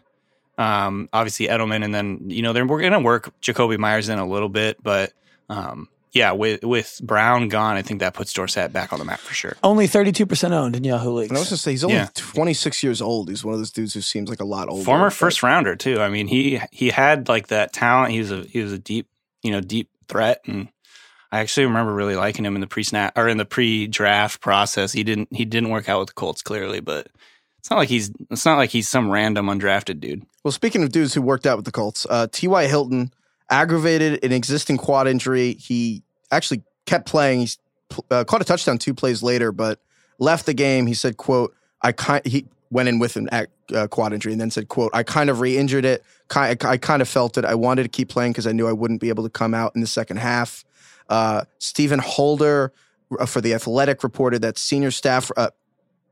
[0.57, 4.17] um, obviously Edelman, and then you know they're we're going to work Jakobi Meyers in
[4.17, 5.13] a little bit, but
[5.49, 9.19] um, yeah, with with Brown gone, I think that puts Dorsett back on the map
[9.19, 9.55] for sure.
[9.61, 11.29] Only 32% owned in Yahoo leagues.
[11.29, 12.07] And I was just say he's only Yeah.
[12.15, 13.29] 26 years old.
[13.29, 14.83] He's one of those dudes who seems like a lot older.
[14.83, 15.99] Former but- first rounder too.
[16.01, 18.11] I mean, he he had like that talent.
[18.13, 19.07] He was a he was a deep
[19.43, 20.69] you know deep threat, and
[21.31, 24.39] I actually remember really liking him in the pre snap or in the pre draft
[24.39, 24.93] process.
[24.93, 27.07] He didn't he didn't work out with the Colts clearly, but
[27.59, 30.23] it's not like he's it's not like he's some random undrafted dude.
[30.45, 32.67] Well, speaking of dudes who worked out with the Colts, uh, T.Y.
[32.67, 33.11] Hilton
[33.49, 35.53] aggravated an existing quad injury.
[35.53, 36.03] He
[36.35, 37.41] actually kept playing.
[37.41, 37.49] He
[38.11, 39.79] uh, caught a touchdown two plays later, but
[40.19, 40.87] left the game.
[40.87, 44.51] He said, "quote I kind he went in with an uh, quad injury and then
[44.51, 46.03] said, quote I kind of re-injured it.
[46.29, 47.45] Ki- I, I kind of felt it.
[47.45, 49.73] I wanted to keep playing because I knew I wouldn't be able to come out
[49.75, 50.63] in the second half."
[51.07, 52.73] Uh, Stephen Holder
[53.19, 55.31] uh, for the Athletic reported that senior staff.
[55.37, 55.49] Uh,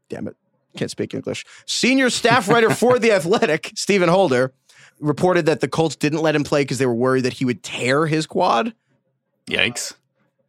[0.10, 0.36] damn it,
[0.78, 1.46] can't speak English.
[1.66, 4.54] Senior staff writer for the Athletic, Stephen Holder,
[5.00, 7.64] reported that the Colts didn't let him play because they were worried that he would
[7.64, 8.74] tear his quad.
[9.48, 9.94] Yikes!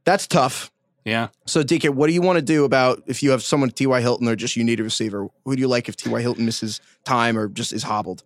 [0.05, 0.71] That's tough.
[1.05, 1.29] Yeah.
[1.45, 4.01] So, DK, what do you want to do about if you have someone T.Y.
[4.01, 5.29] Hilton or just you need a receiver?
[5.45, 6.21] Who do you like if T.Y.
[6.21, 8.23] Hilton misses time or just is hobbled?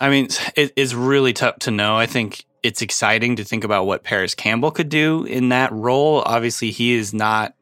[0.00, 1.96] I mean, it is really tough to know.
[1.96, 6.22] I think it's exciting to think about what Parris Campbell could do in that role.
[6.26, 7.54] Obviously, he is not,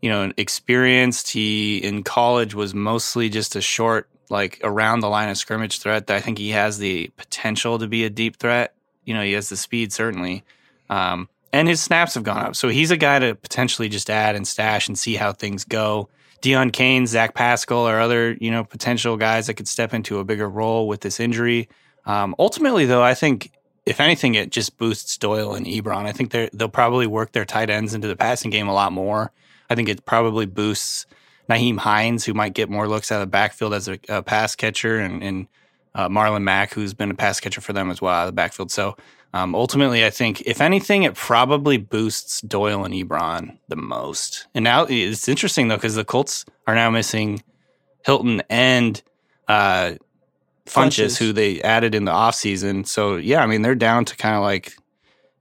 [0.00, 1.30] you know, experienced.
[1.30, 6.06] He in college was mostly just a short, like around the line of scrimmage threat.
[6.06, 8.74] That I think he has the potential to be a deep threat.
[9.04, 10.44] You know, he has the speed certainly,
[10.88, 12.56] um, and his snaps have gone up.
[12.56, 16.08] So he's a guy to potentially just add and stash and see how things go.
[16.42, 20.24] Deon Cain, Zach Pascal, or other you know potential guys that could step into a
[20.24, 21.68] bigger role with this injury.
[22.06, 23.52] Um, ultimately, though, I think
[23.84, 26.06] if anything, it just boosts Doyle and Ebron.
[26.06, 29.32] I think they'll probably work their tight ends into the passing game a lot more.
[29.68, 31.06] I think it probably boosts
[31.48, 34.56] Nyheim Hines, who might get more looks out of the backfield as a, a pass
[34.56, 35.46] catcher, and, and
[35.94, 38.32] uh, Marlon Mack, who's been a pass catcher for them as well out of the
[38.32, 38.70] backfield.
[38.70, 38.96] So
[39.32, 44.46] um, ultimately, I think if anything, it probably boosts Doyle and Ebron the most.
[44.54, 47.42] And now it's interesting though because the Colts are now missing
[48.04, 49.00] Hilton and
[49.46, 49.92] uh,
[50.66, 52.86] Funchess, who they added in the offseason.
[52.86, 54.74] So yeah, I mean they're down to kind of like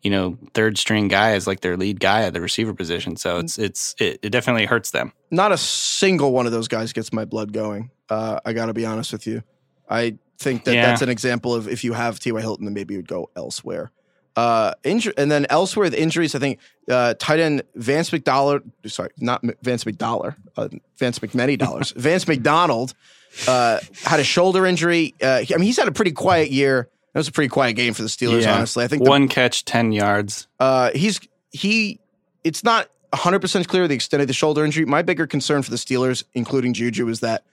[0.03, 3.15] you know third string guy as like their lead guy at the receiver position.
[3.15, 5.13] So it's it's it, it definitely hurts them.
[5.31, 7.89] Not a single one of those guys gets my blood going.
[8.07, 9.41] Uh, I got to be honest with you.
[9.89, 10.85] I think that yeah.
[10.85, 12.39] that's an example of if you have T.Y.
[12.41, 13.91] Hilton, then maybe you would go elsewhere.
[14.35, 19.09] Uh, inju- and then elsewhere, the injuries, I think uh, tight end Vance McDonald, sorry,
[19.17, 22.93] not M- Vance McDollar, uh, Vance McMany dollars, Vance McDonald
[23.47, 25.13] uh, had a shoulder injury.
[25.21, 26.89] Uh, I mean, he's had a pretty quiet year.
[27.13, 28.55] It was a pretty quiet game for the Steelers, yeah.
[28.55, 28.83] honestly.
[28.85, 30.47] I think the, one catch, ten yards.
[30.59, 31.19] Uh, he's
[31.51, 31.99] he.
[32.43, 34.85] It's not 100 percent clear the extent of the shoulder injury.
[34.85, 37.43] My bigger concern for the Steelers, including Juju, is that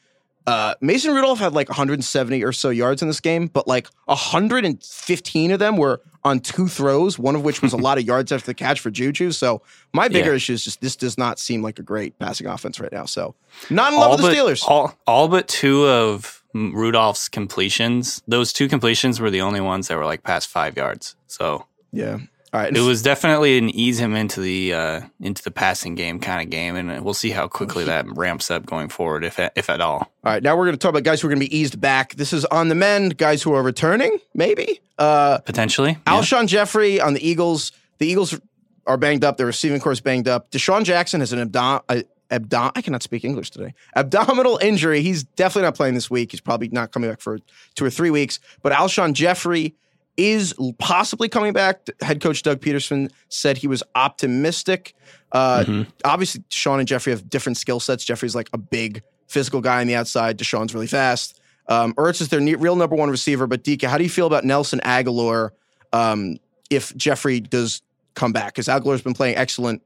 [0.46, 5.50] uh, Mason Rudolph had like 170 or so yards in this game, but like 115
[5.50, 8.46] of them were on two throws, one of which was a lot of yards after
[8.46, 9.32] the catch for Juju.
[9.32, 10.36] So my bigger yeah.
[10.36, 13.06] issue is just this does not seem like a great passing offense right now.
[13.06, 13.34] So
[13.70, 14.64] not in love with the Steelers.
[14.66, 19.96] All, all but two of Rudolph's completions, those two completions were the only ones that
[19.96, 21.16] were like past five yards.
[21.26, 22.18] So yeah.
[22.56, 22.74] All right.
[22.74, 26.48] It was definitely an ease him into the uh, into the passing game kind of
[26.48, 29.98] game, and we'll see how quickly that ramps up going forward, if if at all.
[29.98, 30.42] All right.
[30.42, 32.14] Now we're going to talk about guys who are going to be eased back.
[32.14, 35.98] This is on the men, guys who are returning, maybe uh, potentially.
[36.06, 36.46] Alshon yeah.
[36.46, 37.72] Jeffery on the Eagles.
[37.98, 38.40] The Eagles
[38.86, 39.36] are banged up.
[39.36, 40.50] Their receiving corps banged up.
[40.50, 41.80] DeSean Jackson has an abdom.
[42.30, 43.74] Abdom- I cannot speak English today.
[43.94, 45.02] Abdominal injury.
[45.02, 46.30] He's definitely not playing this week.
[46.30, 47.38] He's probably not coming back for
[47.74, 48.40] two or three weeks.
[48.62, 49.74] But Alshon Jeffery
[50.16, 51.86] is possibly coming back.
[52.00, 54.94] Head coach Doug Pederson said he was optimistic.
[55.32, 55.90] Uh, mm-hmm.
[56.04, 58.04] Obviously, Sean and Jeffery have different skill sets.
[58.04, 60.38] Jeffery's like a big physical guy on the outside.
[60.38, 61.40] DeSean's really fast.
[61.68, 63.46] Um, Ertz is their ne- real number one receiver.
[63.46, 65.50] But DK, how do you feel about Nelson Agholor
[65.92, 66.38] um,
[66.70, 67.82] if Jeffery does
[68.14, 68.54] come back?
[68.54, 69.82] Because Agholor's been playing excellent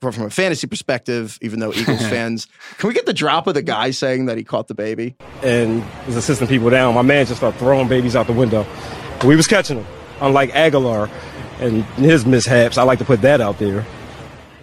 [0.00, 2.48] from a fantasy perspective, even though Eagles fans.
[2.78, 5.14] Can we get the drop of the guy saying that he caught the baby?
[5.42, 6.94] And he's assisting people down.
[6.94, 8.66] My man just started throwing babies out the window.
[9.24, 9.86] We was catching them,
[10.20, 11.10] unlike Agholor
[11.60, 12.78] and his mishaps.
[12.78, 13.84] I like to put that out there.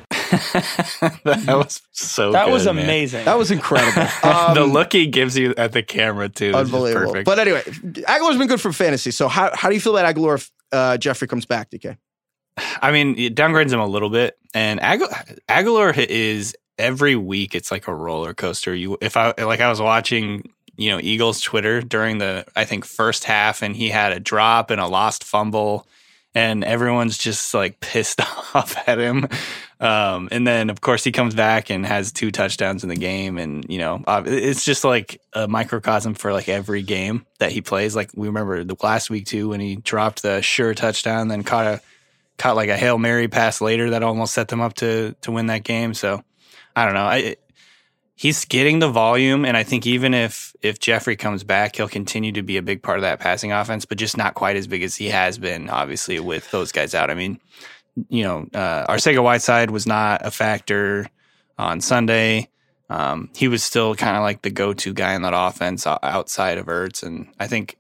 [0.10, 2.32] that was so.
[2.32, 2.80] That good, was man.
[2.80, 3.26] amazing.
[3.26, 4.08] That was incredible.
[4.24, 7.12] Um, the look he gives you at the camera too, unbelievable.
[7.12, 7.26] Perfect.
[7.26, 9.12] But anyway, Agholor's been good for fantasy.
[9.12, 11.98] So how how do you feel about Agholor if uh, Jeffery comes back, DK?
[12.82, 15.02] I mean, it downgrades him a little bit, and Ag-
[15.48, 17.56] Agholor is every week.
[17.56, 18.74] It's like a roller coaster.
[18.76, 22.86] You, if I like, I was watching you know Eagles Twitter during the I think
[22.86, 25.88] first half, and he had a drop and a lost fumble,
[26.34, 28.22] and everyone's just like pissed
[28.56, 29.28] off at him.
[29.80, 33.38] Um, and then of course he comes back and has two touchdowns in the game,
[33.38, 37.96] and you know it's just like a microcosm for like every game that he plays.
[37.96, 41.66] Like we remember the last week too when he dropped the sure touchdown, then caught
[41.66, 41.82] a
[42.38, 45.48] caught like a hail mary pass later that almost set them up to to win
[45.48, 45.94] that game.
[45.94, 46.24] So
[46.76, 47.06] I don't know.
[47.06, 47.36] I
[48.18, 52.34] he's getting the volume, and I think even if if Jeffery comes back, he'll continue
[52.34, 54.84] to be a big part of that passing offense, but just not quite as big
[54.84, 57.10] as he has been, obviously, with those guys out.
[57.10, 57.40] I mean,
[58.10, 61.08] you know, uh, Arcega Whiteside was not a factor
[61.58, 62.50] on Sunday.
[62.90, 66.58] Um, he was still kind of like the go to guy in that offense outside
[66.58, 67.78] of Ertz, and I think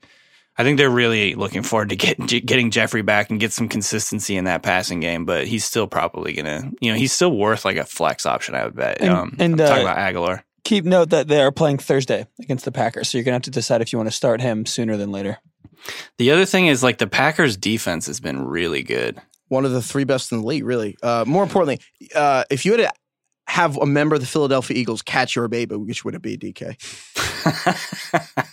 [0.57, 1.95] I think they're really looking forward to
[2.27, 5.25] get, getting Jeffery back and get some consistency in that passing game.
[5.25, 8.55] But he's still probably gonna, you know, he's still worth like a flex option.
[8.55, 9.01] I would bet.
[9.01, 10.43] And, um, and uh, talking about Agholor.
[10.63, 13.51] Keep note that they are playing Thursday against the Packers, so you're gonna have to
[13.51, 15.37] decide if you want to start him sooner than later.
[16.17, 19.21] The other thing is like the Packers' defense has been really good.
[19.47, 20.97] One of the three best in the league, really.
[21.01, 21.79] Uh, more importantly,
[22.13, 22.91] uh, if you had to
[23.47, 26.77] have a member of the Philadelphia Eagles catch your baby, which would it be, DK?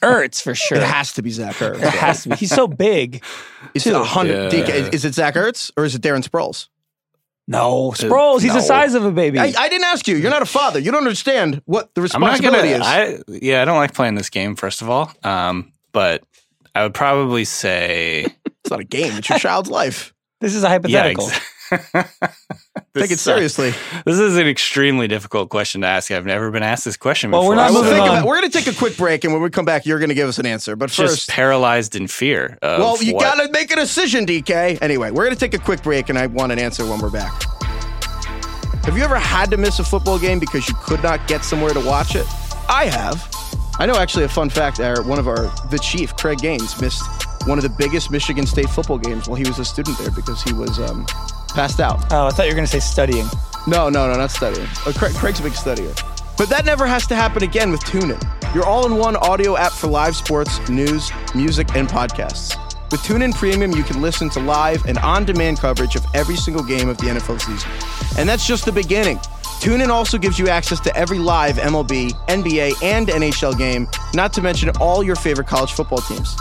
[0.03, 0.79] Ertz for sure.
[0.79, 1.83] It has to be Zach Ertz.
[1.83, 2.37] It has to be.
[2.37, 3.23] He's so big.
[3.75, 4.53] Is it a hundred?
[4.53, 4.65] Yeah.
[4.65, 6.69] DK, is it Zach Ertz or is it Darren Sproles?
[7.47, 8.41] No, Sproles.
[8.41, 8.55] He's no.
[8.55, 9.39] the size of a baby.
[9.39, 10.17] I, I didn't ask you.
[10.17, 10.79] You're not a father.
[10.79, 13.05] You don't understand what the I'm not responsibility gonna.
[13.05, 13.25] is.
[13.29, 14.57] I yeah, I don't like playing this game.
[14.57, 16.23] First of all, um, but
[16.75, 18.27] I would probably say
[18.63, 19.13] it's not a game.
[19.19, 20.15] It's your child's life.
[20.41, 21.29] this is a hypothetical.
[21.71, 22.09] Yeah,
[22.97, 23.73] Take it seriously.
[24.05, 26.13] This is an extremely difficult question to ask.
[26.13, 27.51] I've never been asked this question Well, before.
[27.51, 28.09] we're not All right, well, moving on.
[28.19, 30.11] about, we're going to take a quick break, and when we come back, you're going
[30.11, 30.77] to give us an answer.
[30.77, 32.57] But just first, paralyzed in fear.
[32.63, 34.79] Of well, you got to make a decision, DK.
[34.81, 37.11] Anyway, we're going to take a quick break, and I want an answer when we're
[37.11, 37.43] back.
[38.85, 41.73] Have you ever had to miss a football game because you could not get somewhere
[41.73, 42.27] to watch it?
[42.69, 43.29] I have.
[43.81, 44.79] I know actually a fun fact.
[44.79, 47.03] Our, one of our the chief, Craig Gaines, missed
[47.47, 50.43] one of the biggest Michigan State football games while he was a student there because
[50.43, 51.05] he was um,
[51.49, 52.13] passed out.
[52.13, 53.27] Oh, I thought you were going to say studying.
[53.67, 54.67] No, no, no, not studying.
[54.87, 55.95] Uh, Craig, Craig's a big studier.
[56.37, 58.21] But that never has to happen again with TuneIn,
[58.55, 62.59] your all-in-one audio app for live sports, news, music, and podcasts.
[62.91, 66.89] With TuneIn Premium, you can listen to live and on-demand coverage of every single game
[66.89, 67.71] of the NFL season.
[68.19, 69.19] And that's just the beginning.
[69.61, 74.43] TuneIn also gives you access to every live MLB, NBA, and NHL game, not to
[74.43, 76.37] mention all your favorite college football teams.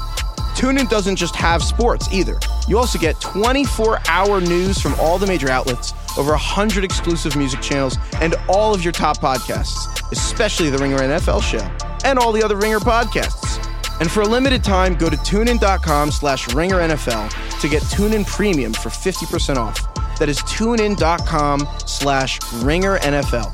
[0.55, 2.39] TuneIn doesn't just have sports either.
[2.67, 7.61] You also get 24 hour news from all the major outlets, over 100 exclusive music
[7.61, 11.69] channels, and all of your top podcasts, especially the Ringer NFL show
[12.05, 13.59] and all the other Ringer podcasts.
[13.99, 18.73] And for a limited time, go to tunein.com slash ringer NFL to get TuneIn Premium
[18.73, 19.79] for 50% off.
[20.19, 23.51] That is tunein.com slash ringer NFL.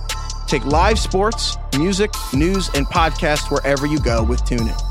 [0.48, 4.89] Take live sports, music, news, and podcasts wherever you go with TuneIn.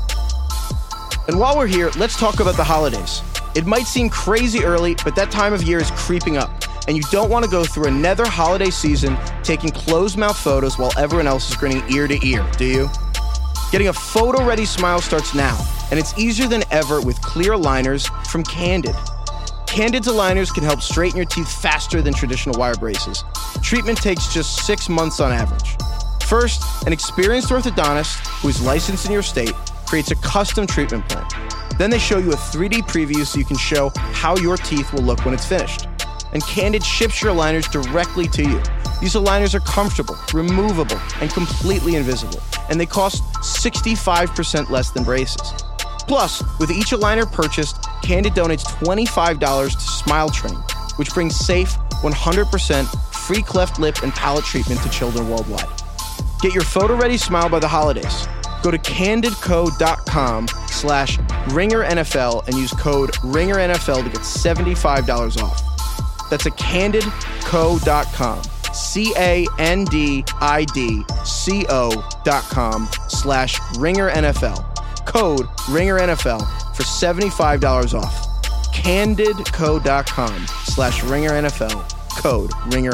[1.29, 3.21] And while we're here, let's talk about the holidays.
[3.53, 6.49] It might seem crazy early, but that time of year is creeping up,
[6.87, 10.91] and you don't want to go through another holiday season taking closed mouth photos while
[10.97, 12.89] everyone else is grinning ear to ear, do you?
[13.71, 15.55] Getting a photo ready smile starts now,
[15.91, 18.95] and it's easier than ever with clear aligners from Candid.
[19.67, 23.23] Candid's aligners can help straighten your teeth faster than traditional wire braces.
[23.61, 25.77] Treatment takes just six months on average.
[26.25, 29.53] First, an experienced orthodontist who is licensed in your state
[29.89, 31.27] creates a custom treatment plan.
[31.79, 35.01] Then they show you a 3D preview so you can show how your teeth will
[35.01, 35.87] look when it's finished.
[36.31, 38.61] And Candid ships your aligners directly to you.
[39.01, 45.53] These aligners are comfortable, removable, and completely invisible, and they cost 65% less than braces.
[46.07, 50.55] Plus, with each aligner purchased, Candid donates $25 to Smile Train,
[50.97, 55.65] which brings safe, 100% free cleft lip and palate treatment to children worldwide.
[56.41, 58.27] Get your photo ready smile by the holidays.
[58.61, 61.17] Go to candidco.com slash
[61.49, 66.29] ringer NFL and use code ringer NFL to get $75 off.
[66.29, 68.41] That's candidco.com.
[69.17, 74.63] A N D I D C O dot com slash ringer NFL.
[75.05, 76.41] Code ringer NFL
[76.75, 78.43] for $75 off.
[78.73, 82.21] Candidco.com slash ringer NFL.
[82.21, 82.91] Code ringer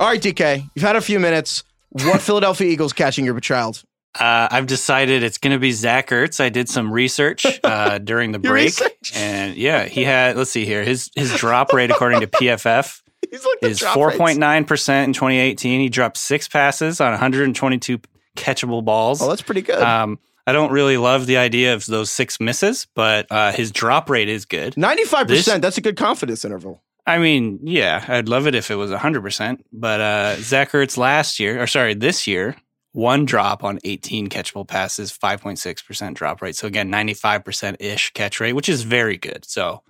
[0.00, 1.62] All right, DK, you've had a few minutes.
[1.90, 3.84] What Philadelphia Eagles catching your child?
[4.18, 6.40] Uh, I've decided it's going to be Zach Ertz.
[6.40, 8.74] I did some research uh, during the break,
[9.14, 10.36] and yeah, he had.
[10.36, 10.84] Let's see here.
[10.84, 13.02] His his drop rate, according to PFF,
[13.32, 15.80] like is four point nine percent in 2018.
[15.80, 17.98] He dropped six passes on 122
[18.36, 19.22] catchable balls.
[19.22, 19.80] Oh, that's pretty good.
[19.80, 24.10] Um, I don't really love the idea of those six misses, but uh, his drop
[24.10, 24.74] rate is good.
[24.74, 26.82] 95%, that's a good confidence interval.
[27.06, 29.60] I mean, yeah, I'd love it if it was 100%.
[29.72, 32.56] But uh, Zach Ertz last year, or sorry, this year,
[32.92, 36.56] one drop on 18 catchable passes, 5.6% drop rate.
[36.56, 39.44] So again, 95% ish catch rate, which is very good.
[39.44, 39.82] So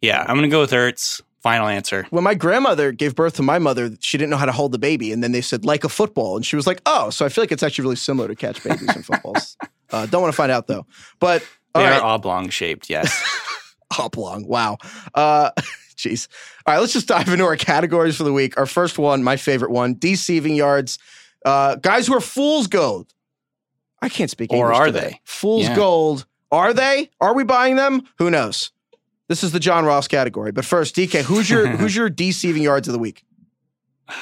[0.00, 1.20] yeah, I'm going to go with Ertz.
[1.40, 2.06] Final answer.
[2.10, 4.78] When my grandmother gave birth to my mother, she didn't know how to hold the
[4.78, 5.10] baby.
[5.10, 6.36] And then they said, like a football.
[6.36, 8.62] And she was like, oh, so I feel like it's actually really similar to catch
[8.62, 9.56] babies in footballs.
[9.92, 10.86] Uh, don't want to find out though.
[11.18, 13.10] But They are oblong shaped, yes.
[13.98, 14.46] oblong.
[14.46, 14.78] Wow.
[15.16, 15.50] Uh,
[16.02, 16.28] Jeez.
[16.66, 18.56] All right, let's just dive into our categories for the week.
[18.58, 20.98] Our first one, my favorite one, deceiving yards.
[21.44, 23.12] Uh, guys who are fool's gold.
[24.02, 25.00] I can't speak Or English are today.
[25.00, 25.20] they?
[25.24, 25.76] Fool's Yeah.
[25.76, 26.26] gold.
[26.50, 27.10] Are they?
[27.20, 28.02] Are we buying them?
[28.18, 28.72] Who knows?
[29.28, 30.50] This is the John Ross category.
[30.52, 33.24] But first, DK, who's your who's your deceiving yards of the week?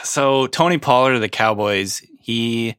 [0.03, 2.77] So Tony Pollard of the Cowboys, he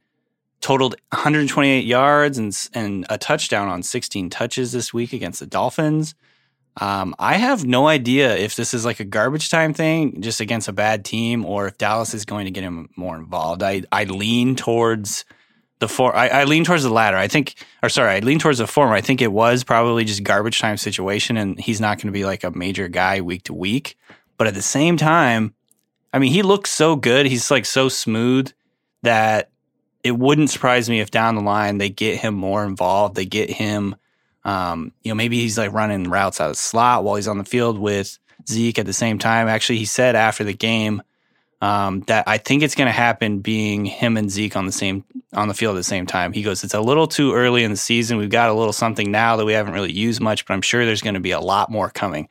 [0.62, 6.14] totaled 128 yards and and a touchdown on 16 touches this week against the Dolphins.
[6.80, 10.68] Um, I have no idea if this is like a garbage time thing, just against
[10.70, 13.62] a bad team, or if Dallas is going to get him more involved.
[13.64, 15.26] I I lean towards
[15.80, 17.18] the for I, I lean towards the latter.
[17.18, 18.94] I think, or sorry, I lean towards the former.
[18.94, 22.26] I think it was probably just garbage time situation, and he's not going to be
[22.26, 23.98] like a major guy week to week.
[24.38, 25.54] But at the same time,
[26.14, 27.26] I mean, he looks so good.
[27.26, 28.52] He's like so smooth
[29.04, 29.50] that
[30.04, 33.16] it wouldn't surprise me if down the line they get him more involved.
[33.16, 33.96] They get him
[34.46, 37.44] Um, you know, maybe he's like running routes out of slot while he's on the
[37.44, 39.48] field with Zeke at the same time.
[39.48, 41.02] Actually, he said after the game
[41.62, 45.04] um, that I think it's going to happen being him and Zeke on the same
[45.34, 46.34] on the field at the same time.
[46.34, 48.18] He goes, it's a little too early in the season.
[48.18, 50.86] We've got a little something now that we haven't really used much, but I'm sure
[50.86, 52.30] there's going to be a lot more coming.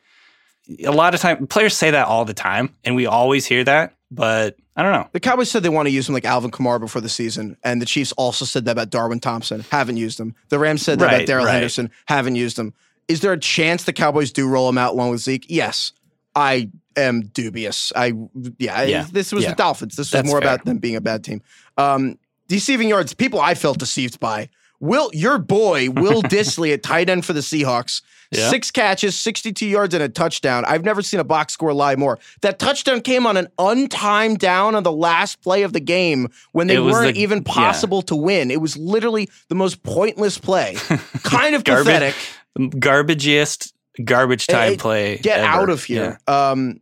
[0.84, 3.94] A lot of time players say that all the time, and we always hear that,
[4.10, 5.08] but I don't know.
[5.12, 7.82] The Cowboys said they want to use him like Alvin Kamara before the season, and
[7.82, 9.64] the Chiefs also said that about Darwin Thompson.
[9.70, 10.34] Haven't used him.
[10.48, 11.52] The Rams said that Right, about Darrell right.
[11.52, 11.90] Henderson.
[12.06, 12.72] Haven't used him.
[13.08, 15.46] Is there a chance the Cowboys do roll him out along with Zeke?
[15.48, 15.92] Yes.
[16.34, 17.92] I am dubious.
[17.96, 18.12] I
[18.58, 18.82] yeah.
[18.82, 19.50] Yeah, This was yeah.
[19.50, 19.96] the Dolphins.
[19.96, 20.54] This was more fair.
[20.54, 21.42] about them being a bad team.
[21.76, 22.18] Um,
[22.48, 23.14] deceiving yards.
[23.14, 24.48] People I felt deceived by.
[24.78, 28.02] Will your boy Will Dissly at tight end for the Seahawks?
[28.30, 28.50] Yeah.
[28.50, 30.64] Six catches, 62 yards, and a touchdown.
[30.66, 32.18] I've never seen a box score lie more.
[32.42, 36.66] That touchdown came on an untimed down on the last play of the game when
[36.66, 37.52] they weren't the- even yeah.
[37.52, 38.50] possible to win.
[38.50, 40.74] It was literally the most pointless play.
[41.22, 42.14] kind of Garbage- pathetic.
[42.58, 43.72] Garbagiest
[44.04, 45.18] garbage time play.
[45.18, 45.48] Get ever.
[45.48, 46.18] out of here.
[46.26, 46.80] Um,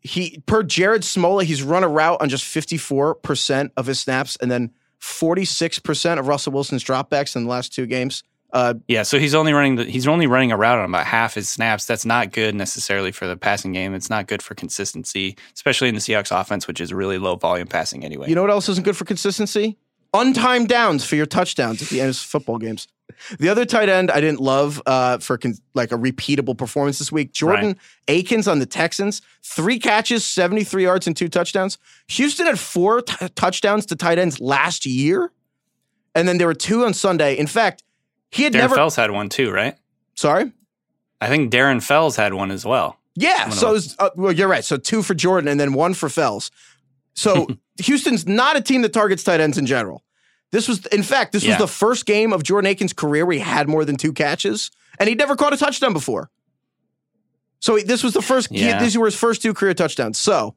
[0.00, 4.50] he per Jared Smola, he's run a route on just 54% of his snaps and
[4.50, 8.22] then 46% of Russell Wilson's dropbacks in the last two games.
[8.56, 11.34] Uh, Yeah, so he's only running the, he's only running a route on about half
[11.34, 11.84] his snaps.
[11.84, 13.94] That's not good necessarily for the passing game.
[13.94, 17.66] It's not good for consistency, especially in the Seahawks offense, which is really low volume
[17.66, 18.30] passing anyway.
[18.30, 19.76] You know what else isn't good for consistency?
[20.14, 22.88] Untimed downs for your touchdowns at the end of football games.
[23.38, 27.12] The other tight end I didn't love uh, for con- like a repeatable performance this
[27.12, 27.32] week.
[27.32, 27.76] Jordan
[28.08, 31.76] Akins on the Texans, three catches, 73 yards, and two touchdowns.
[32.08, 35.30] Houston had four t- touchdowns to tight ends last year,
[36.14, 37.36] and then there were two on Sunday.
[37.36, 37.82] In fact,
[38.30, 38.74] he had Darren never.
[38.74, 39.76] Fells had one too, right?
[40.14, 40.52] Sorry.
[41.20, 42.98] I think Darren Fells had one as well.
[43.14, 44.64] Yeah, so was, uh, well, you're right.
[44.64, 46.50] So two for Jordan and then one for Fells.
[47.14, 47.46] So
[47.82, 50.02] Houston's not a team that targets tight ends in general.
[50.52, 51.52] This was, in fact, this Yeah.
[51.52, 54.70] was the first game of Jordan Akins' career where he had more than two catches,
[54.98, 56.30] and he'd never caught a touchdown before.
[57.60, 58.48] So this was the first.
[58.50, 60.18] he- these were his first two career touchdowns.
[60.18, 60.54] So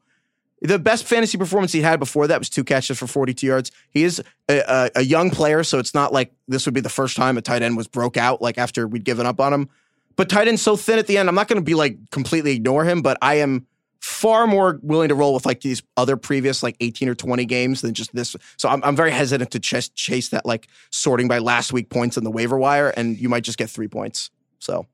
[0.62, 3.72] the best fantasy performance he had before that was two catches for 42 yards.
[3.92, 6.90] He is a, a, a young player, so it's not like this would be the
[6.90, 9.70] first time a tight end was broke out like after we'd given up on him.
[10.16, 11.30] But tight end's so thin at the end.
[11.30, 13.68] I'm not going to be like completely ignore him, but I am
[14.02, 17.82] far more willing to roll with like these other previous like 18 or 20 games
[17.82, 18.36] than just this.
[18.58, 22.18] So I'm, I'm very hesitant to chase, chase that like sorting by last week points
[22.18, 24.30] in the waiver wire, and you might just get three points.
[24.60, 24.88] So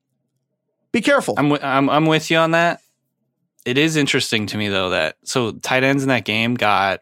[0.92, 1.36] be careful.
[1.38, 2.82] I'm, wi- I'm I'm with you on that.
[3.66, 7.02] It is interesting to me though that so tight ends in that game got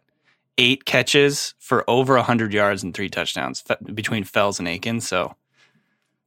[0.58, 5.08] eight catches for over 100 yards and three touchdowns fe- between Fells and Akins.
[5.08, 5.36] So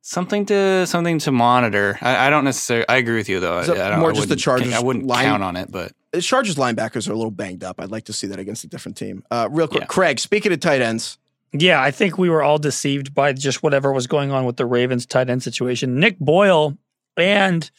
[0.03, 1.99] something to something to monitor.
[2.01, 2.87] I, I don't necessarily.
[2.88, 3.59] I agree with you though.
[3.61, 5.42] Is it I, I don't, more I just the wouldn't- Chargers I wouldn't line- count
[5.42, 7.81] on it, but The Chargers linebackers are a little banged up.
[7.81, 9.25] I'd like to see that against a different team.
[9.31, 9.87] Uh, real quick, Yeah.
[9.87, 11.18] Craig, speaking of tight ends,
[11.53, 14.66] Yeah, I think we were all deceived by just whatever was going on with the
[14.66, 15.99] Ravens tight end situation.
[16.01, 16.77] Nick Boyle
[17.16, 17.70] and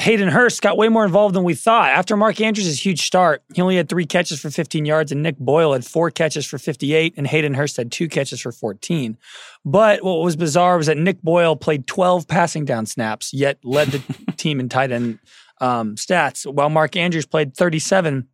[0.00, 1.90] Hayden Hurst got way more involved than we thought.
[1.90, 5.38] After Mark Andrews' huge start, he only had three catches for 15 yards, and Nick
[5.38, 9.18] Boyle had four catches for 58, and Hayden Hurst had two catches for 14.
[9.64, 13.88] But what was bizarre was that Nick Boyle played 12 passing down snaps, yet led
[13.88, 15.18] the team in tight end
[15.60, 18.28] um, stats, while Mark Andrews played 37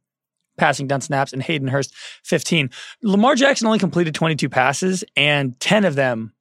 [0.59, 1.95] passing down snaps and Hayden Hurst
[2.25, 2.71] 15.
[3.03, 6.33] Lamar Jackson only completed 22 passes and 10 of them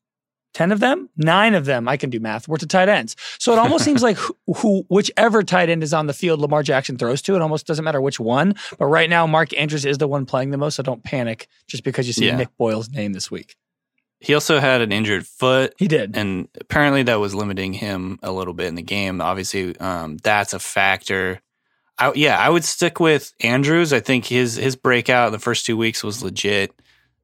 [0.54, 3.16] 10 of them, 9 of them, I can do math, were to tight ends.
[3.38, 6.64] So it almost seems like who, who whichever tight end is on the field Lamar
[6.64, 9.98] Jackson throws to, it almost doesn't matter which one, but right now Mark Andrews is
[10.00, 12.38] the one playing the most, so don't panic just because you see Yeah.
[12.38, 13.56] Nick Boyle's name this week.
[14.20, 15.76] he also had an injured foot.
[15.78, 16.18] He did.
[16.18, 19.22] and apparently that was limiting him a little bit in the game.
[19.22, 21.40] Obviously, um, that's a factor.
[22.00, 23.94] I, yeah, I would stick with Andrews.
[23.94, 26.72] I think his his breakout in the first two weeks was legit.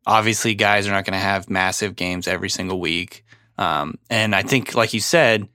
[0.05, 3.23] Obviously, guys are not going to have massive games every single week,
[3.57, 5.47] um, and I think, like you said,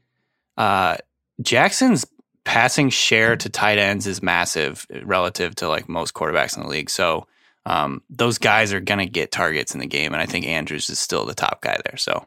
[0.56, 0.96] uh,
[1.42, 2.06] Jackson's
[2.44, 6.90] passing share to tight ends is massive relative to like most quarterbacks in the league.
[6.90, 7.26] So.
[7.66, 10.88] Um, those guys are going to get targets in the game, and I think Andrews
[10.88, 11.98] is still the top guy there.
[11.98, 12.26] So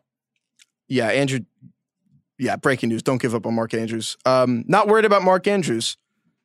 [0.91, 1.39] yeah, Andrew.
[2.37, 3.01] Yeah, breaking news.
[3.01, 4.17] Don't give up on Mark Andrews.
[4.25, 5.95] Um, not worried about Mark Andrews.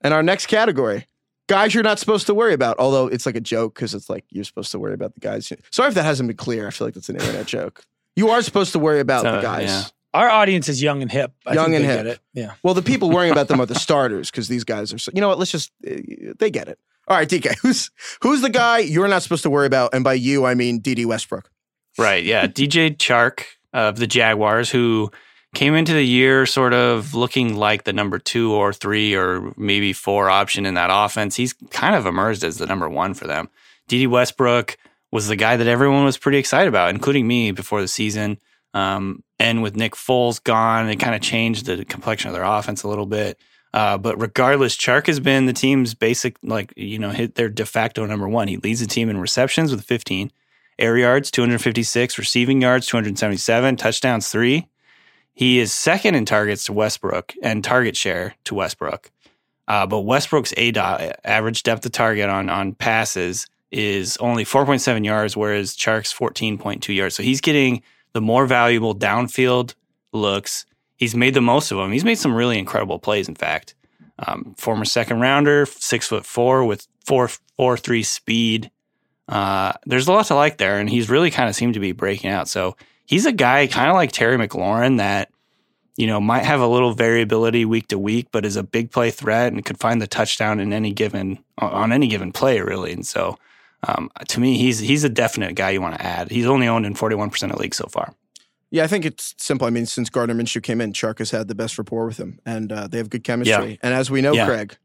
[0.02, 1.06] And our next category,
[1.48, 2.76] guys you're not supposed to worry about.
[2.78, 5.52] Although it's like a joke because it's like you're supposed to worry about the guys.
[5.70, 6.66] Sorry if that hasn't been clear.
[6.66, 7.84] I feel like that's an internet joke.
[8.16, 9.68] You are supposed to worry about So, the guys.
[9.68, 9.82] yeah.
[10.14, 11.32] Our audience is young and hip.
[11.44, 11.96] I Young think and they hip.
[11.98, 12.20] Get it.
[12.32, 12.52] Yeah.
[12.62, 14.98] Well, the people worrying about them are the starters because these guys are.
[14.98, 15.38] So, you know what?
[15.38, 15.70] Let's just.
[15.86, 16.78] uh, They get it.
[17.08, 17.54] All right, DK.
[17.62, 17.90] Who's
[18.22, 19.92] who's the guy you're not supposed to worry about?
[19.94, 21.50] And by you, I mean Dede Westbrook.
[21.98, 22.24] Right.
[22.24, 22.46] Yeah.
[22.46, 23.44] DJ Chark
[23.74, 25.10] of the Jaguars, who
[25.56, 29.94] came into the year sort of looking like the number two or three or maybe
[29.94, 31.34] four option in that offense.
[31.34, 33.48] He's kind of emerged as the number one for them.
[33.88, 34.76] Dede Westbrook
[35.10, 38.38] was the guy that everyone was pretty excited about, including me before the season.
[38.74, 42.82] Um, and with Nick Foles gone, it kind of changed the complexion of their offense
[42.82, 43.40] a little bit.
[43.72, 47.64] Uh, but regardless, Chark has been the team's basic, like, you know, hit their de
[47.64, 48.48] facto number one.
[48.48, 50.30] He leads the team in receptions with 15,
[50.78, 54.68] air yards, 256, receiving yards, 277, touchdowns, three.
[55.36, 59.10] He is second in targets to Westbrook and target share to Westbrook.
[59.68, 65.36] Uh, but Westbrook's aDOT average depth of target on on passes is only 4.7 yards,
[65.36, 67.16] whereas Chark's 14.2 yards.
[67.16, 67.82] So he's getting
[68.14, 69.74] the more valuable downfield
[70.12, 70.64] looks.
[70.96, 71.92] He's made the most of them.
[71.92, 73.28] He's made some really incredible plays.
[73.28, 73.74] In fact,
[74.20, 77.28] um, former second rounder, six foot four with four
[77.58, 78.70] four three speed.
[79.28, 81.92] Uh, there's a lot to like there, and he's really kind of seemed to be
[81.92, 82.48] breaking out.
[82.48, 82.74] So
[83.06, 85.30] he's a guy kind of like Terry McLaurin that
[85.96, 89.10] you know, might have a little variability week to week, but is a big play
[89.10, 92.92] threat and could find the touchdown in any given on any given play, really.
[92.92, 93.38] And so,
[93.88, 96.30] um, to me, he's he's a definite guy you want to add.
[96.30, 98.14] He's only owned in forty one percent of leagues so far.
[98.70, 99.66] Yeah, I think it's simple.
[99.66, 102.40] I mean, since Gardner Minshew came in, Chark has had the best rapport with him,
[102.44, 103.70] and uh, they have good chemistry.
[103.70, 103.76] Yeah.
[103.82, 104.46] And as we know, Yeah.
[104.46, 104.76] Craig,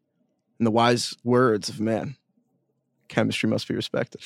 [0.60, 2.16] in the wise words of man,
[3.10, 4.22] chemistry must be respected.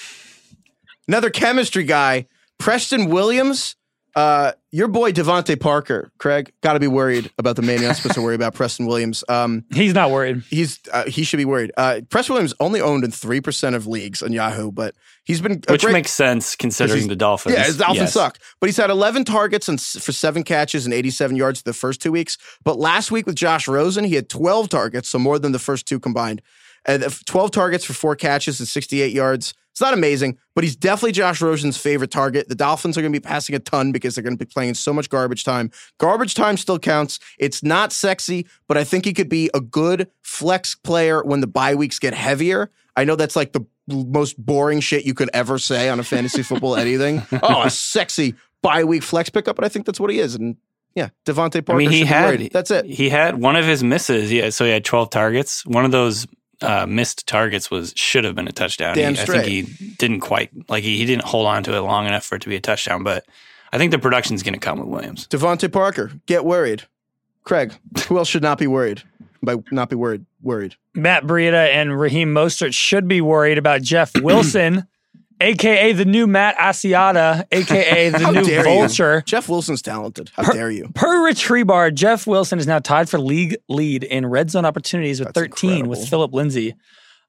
[1.07, 2.27] Another chemistry guy,
[2.59, 3.75] Preston Williams.
[4.15, 7.97] Uh, your boy DeVante Parker, Craig, got to be worried about the man you're not
[7.97, 9.25] supposed to worry about, Preston Williams.
[9.27, 10.41] Um, He's not worried.
[10.49, 11.73] he's uh, he should be worried.
[11.75, 14.95] Uh, Preston Williams only owned in three percent of leagues on Yahoo, but
[15.25, 17.55] he's been a Which great- makes sense considering the Dolphins.
[17.55, 18.13] yeah, the Dolphins Yes.
[18.13, 18.39] suck.
[18.61, 22.13] But he's had 11 targets and for seven catches and 87 yards the first two
[22.13, 22.37] weeks.
[22.63, 25.87] But last week with Josh Rosen, he had 12 targets, so more than the first
[25.87, 26.41] two combined.
[26.85, 29.53] And uh, 12 targets for four catches and 68 yards.
[29.75, 32.47] It's not amazing, but he's definitely Josh Rosen's favorite target.
[32.47, 34.75] The Dolphins are going to be passing a ton because they're going to be playing
[34.75, 35.69] so much garbage time.
[35.97, 37.19] Garbage time still counts.
[37.39, 41.47] It's not sexy, but I think he could be a good flex player when the
[41.47, 42.71] bye weeks get heavier.
[42.95, 46.41] I know that's like the most boring shit you could ever say on a fantasy
[46.41, 47.23] football anything.
[47.43, 50.35] Oh, a sexy bye week flex pickup, but I think that's what he is.
[50.35, 50.55] And
[50.95, 51.73] yeah, DeVante Parker.
[51.73, 52.85] I mean, he had that's it.
[52.85, 54.31] He had one of his misses.
[54.31, 55.65] Yeah, so he had twelve targets.
[55.65, 56.25] One of those
[56.61, 58.95] uh, missed targets was should have been a touchdown.
[58.95, 59.61] Damn he, I think he
[59.97, 62.49] didn't quite like he, he didn't hold on to it long enough for it to
[62.49, 63.03] be a touchdown.
[63.03, 63.25] But
[63.71, 65.27] I think the production's going to come with Williams.
[65.27, 66.83] DeVante Parker, get worried.
[67.43, 67.73] Craig,
[68.07, 69.03] who else should not be worried?
[69.43, 70.75] By not be worried, worried.
[70.95, 74.87] Matt Breida and Raheem Mostert should be worried about Jeff Wilson,
[75.41, 79.15] aka the new Matt Asiata, aka the new Vulture.
[79.17, 79.21] you?
[79.23, 80.31] Jeff Wilson's talented.
[80.35, 80.89] How dare you?
[80.93, 85.19] Per Rich Hribar, Jeff Wilson is now tied for league lead in red zone opportunities
[85.19, 86.07] with That's 13 with.
[86.07, 86.75] Phillip Lindsay.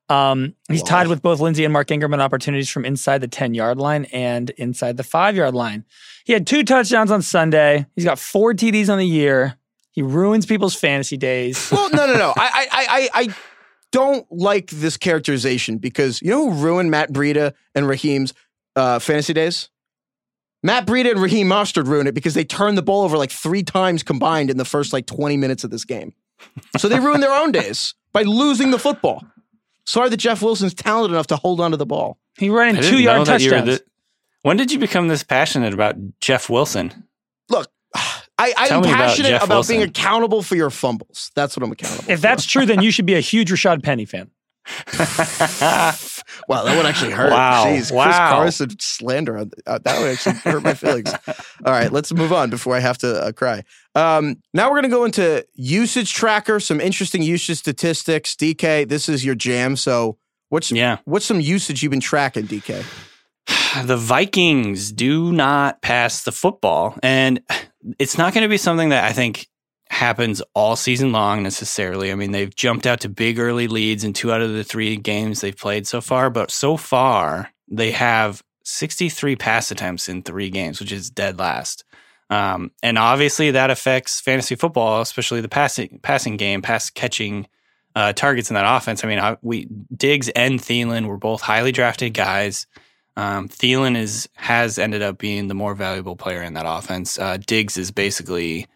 [0.09, 0.87] Um, he's Wow.
[0.89, 4.05] tied with both Lindsay and Mark Ingram in opportunities from inside the 10 yard line
[4.13, 5.85] and inside the five yard line.
[6.25, 7.87] He had two touchdowns on Sunday.
[7.97, 9.57] He's got four TDs on the year.
[9.91, 11.71] He ruins people's fantasy days.
[11.73, 12.33] Well, no, no, no.
[12.37, 13.35] I, I, I I
[13.97, 18.35] don't like this characterization because you know who ruined Matt Breida and Raheem's
[18.77, 19.71] uh, fantasy days?
[20.63, 23.63] Matt Breida and Raheem Mostert ruined it because they turned the ball over like three
[23.63, 26.13] times combined in the first like 20 minutes of this game.
[26.77, 29.25] So they ruined their own days by losing the football.
[29.87, 32.19] Sorry that Jeff Wilson's talented enough to hold onto the ball.
[32.37, 33.79] He ran in two yard that you were touchdowns.
[33.79, 33.85] thi-
[34.43, 37.05] when did you become this passionate about Jeff Wilson?
[37.49, 37.71] Look,
[38.39, 41.31] I, Tell I'm me about passionate Jeff about, being accountable for your fumbles.
[41.35, 42.23] That's what I'm accountable if for.
[42.23, 44.31] that's true, then you should be a huge Rashaad Penny fan.
[46.49, 47.31] Wow, that would actually hurt.
[47.33, 47.67] Wow.
[47.67, 48.31] Jeez, Chris Wow.
[48.31, 49.39] Carson slander.
[49.39, 51.13] on- Uh, that would actually hurt my feelings.
[51.65, 53.63] All right, let's move on before I have to uh, cry.
[53.95, 58.35] Um, now we're going to go into usage tracker, some interesting usage statistics.
[58.35, 59.77] DK, this is your jam.
[59.77, 60.19] So
[60.49, 60.99] what's yeah.
[61.05, 62.85] what's some usage you've been tracking, DK?
[63.87, 66.97] the Vikings do not pass the football.
[67.03, 67.41] And
[67.99, 69.49] it's not going to be something that I think
[69.89, 72.11] happens all season long necessarily.
[72.11, 74.97] I mean, they've jumped out to big early leads in two out of the three
[74.97, 80.51] games they've played so far, but so far they have 63 pass attempts in three
[80.51, 81.85] games, which is dead last.
[82.29, 87.47] Um, and obviously that affects fantasy football, especially the passing passing game, pass catching
[87.95, 89.05] uh, targets in that offense.
[89.05, 92.67] I mean, I, we Diggs and Thielen were both highly drafted guys.
[93.17, 97.19] Um, Thielen is has ended up being the more valuable player in that offense.
[97.19, 98.67] Uh, Diggs is basically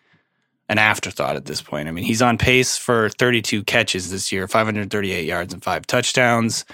[0.70, 1.88] an afterthought at this point.
[1.88, 6.64] I mean, he's on pace for 32 catches this year, 538 yards and five touchdowns.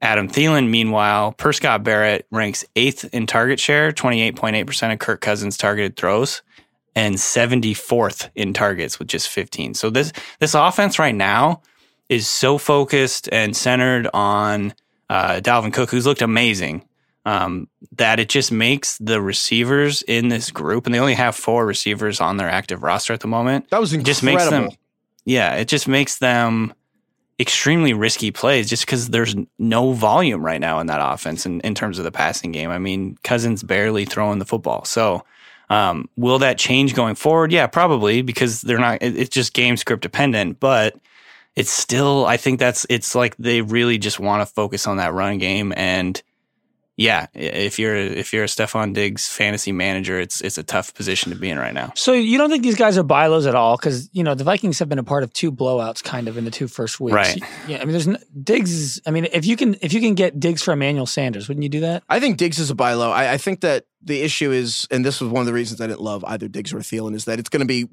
[0.00, 5.56] Adam Thielen, meanwhile, per Scott Barrett ranks eighth in target share, 28.8% of Kirk Cousins'
[5.56, 6.42] targeted throws,
[6.94, 9.74] and 74th in targets with just 15.
[9.74, 11.62] So this this offense right now
[12.08, 14.74] is so focused and centered on
[15.08, 16.84] uh, Dalvin Cook, who's looked amazing,
[17.24, 21.64] um, that it just makes the receivers in this group, and they only have four
[21.66, 23.70] receivers on their active roster at the moment.
[23.70, 24.10] That was It incredible.
[24.10, 24.68] just makes them,
[25.24, 26.74] yeah, it just makes them
[27.40, 31.74] extremely risky plays just because there's no volume right now in that offense in, in
[31.74, 32.70] terms of the passing game.
[32.70, 34.84] I mean, Cousins barely throwing the football.
[34.84, 35.24] So
[35.70, 37.50] Um, will that change going forward?
[37.50, 38.98] Yeah, probably because they're not.
[39.00, 40.96] It's just game script dependent, but
[41.56, 42.26] it's still.
[42.26, 42.84] I think that's.
[42.90, 46.20] It's like they really just want to focus on that run game and
[47.02, 51.32] yeah, if you're if you're a Stefon Diggs fantasy manager, it's it's a tough position
[51.32, 51.92] to be in right now.
[51.96, 53.76] So you don't think these guys are buy lows at all?
[53.76, 56.44] Because you know the Vikings have been a part of two blowouts, kind of in
[56.44, 57.14] the two first weeks.
[57.14, 57.42] Right.
[57.66, 57.78] Yeah.
[57.78, 58.70] I mean, there's no, Diggs.
[58.70, 61.64] Is, I mean, if you can if you can get Diggs for Emmanuel Sanders, wouldn't
[61.64, 62.04] you do that?
[62.08, 63.10] I think Diggs is a buy low.
[63.10, 65.88] I, I think that the issue is, and this was one of the reasons I
[65.88, 67.88] didn't love either Diggs or Thielen, is that it's going to be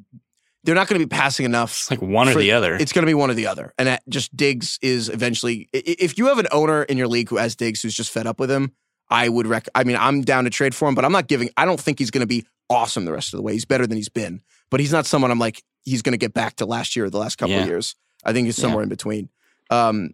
[0.64, 1.72] they're not going to be passing enough.
[1.72, 2.76] It's like one or the other.
[2.76, 3.74] It's going to be one or the other.
[3.78, 5.70] And that just Diggs is eventually.
[5.74, 8.39] If you have an owner in your league who has Diggs who's just fed up
[8.39, 8.74] with him,
[9.10, 9.68] I would rec.
[9.76, 11.49] I mean, I'm down to trade for him, but I'm not giving.
[11.57, 13.53] I don't think he's going to be awesome the rest of the way.
[13.53, 16.34] He's better than he's been, but he's not someone I'm like he's going to get
[16.34, 17.62] back to last year or the last couple Yeah.
[17.62, 17.95] of years.
[18.24, 18.84] I think he's somewhere Yeah.
[18.84, 19.30] in between.
[19.72, 20.12] Um,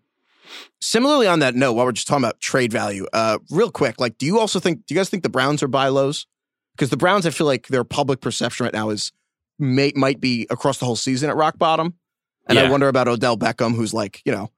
[0.81, 4.17] similarly, on that note, while we're just talking about trade value, uh, real quick, like,
[4.17, 4.85] do you also think?
[4.85, 6.27] Do you guys think the Browns are buy lows?
[6.75, 9.11] Because the Browns, I feel like their public perception right now is
[9.59, 11.95] may, might be across the whole season at rock bottom,
[12.47, 14.51] and I wonder about Odell Beckham, who's like you know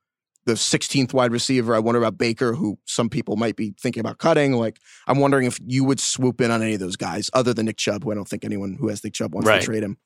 [0.48, 1.76] the 16th wide receiver.
[1.76, 4.54] I wonder about Baker, who some people might be thinking about cutting.
[4.54, 7.68] Like, I'm wondering if you would swoop in on any of those guys other than
[7.68, 9.60] Nick Chubb, who I don't think anyone who has Nick Chubb wants Right.
[9.62, 9.98] to trade him.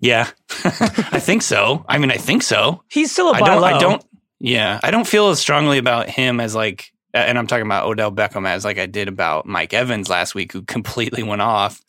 [0.00, 0.30] yeah,
[0.64, 1.84] I think so.
[1.88, 2.82] I mean, I think so.
[2.88, 3.60] He's still a buy I don't.
[3.60, 3.66] low.
[3.68, 4.04] I don't.
[4.40, 8.12] Yeah, I don't feel as strongly about him as like, and I'm talking about Odell
[8.12, 11.80] Beckham as like I did about Mike Evans last week, who completely went off.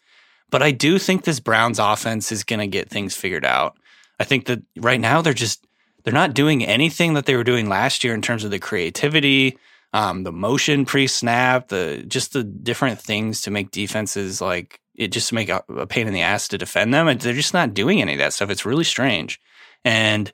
[0.49, 3.77] But I do think this Browns offense is going to get things figured out.
[4.19, 5.63] I think that right now they're just
[6.09, 9.59] they're not doing anything that they were doing last year in terms of the creativity,
[9.93, 15.31] um, the motion pre-snap, the just the different things to make defenses like it just
[15.31, 17.07] make a, a pain in the ass to defend them.
[17.07, 18.49] And they're just not doing any of that stuff.
[18.49, 19.39] It's really strange.
[19.85, 20.33] And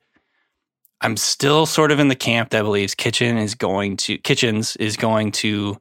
[1.01, 4.95] I'm still sort of in the camp that believes Kitchen is going to Kitchens is
[4.95, 5.75] going to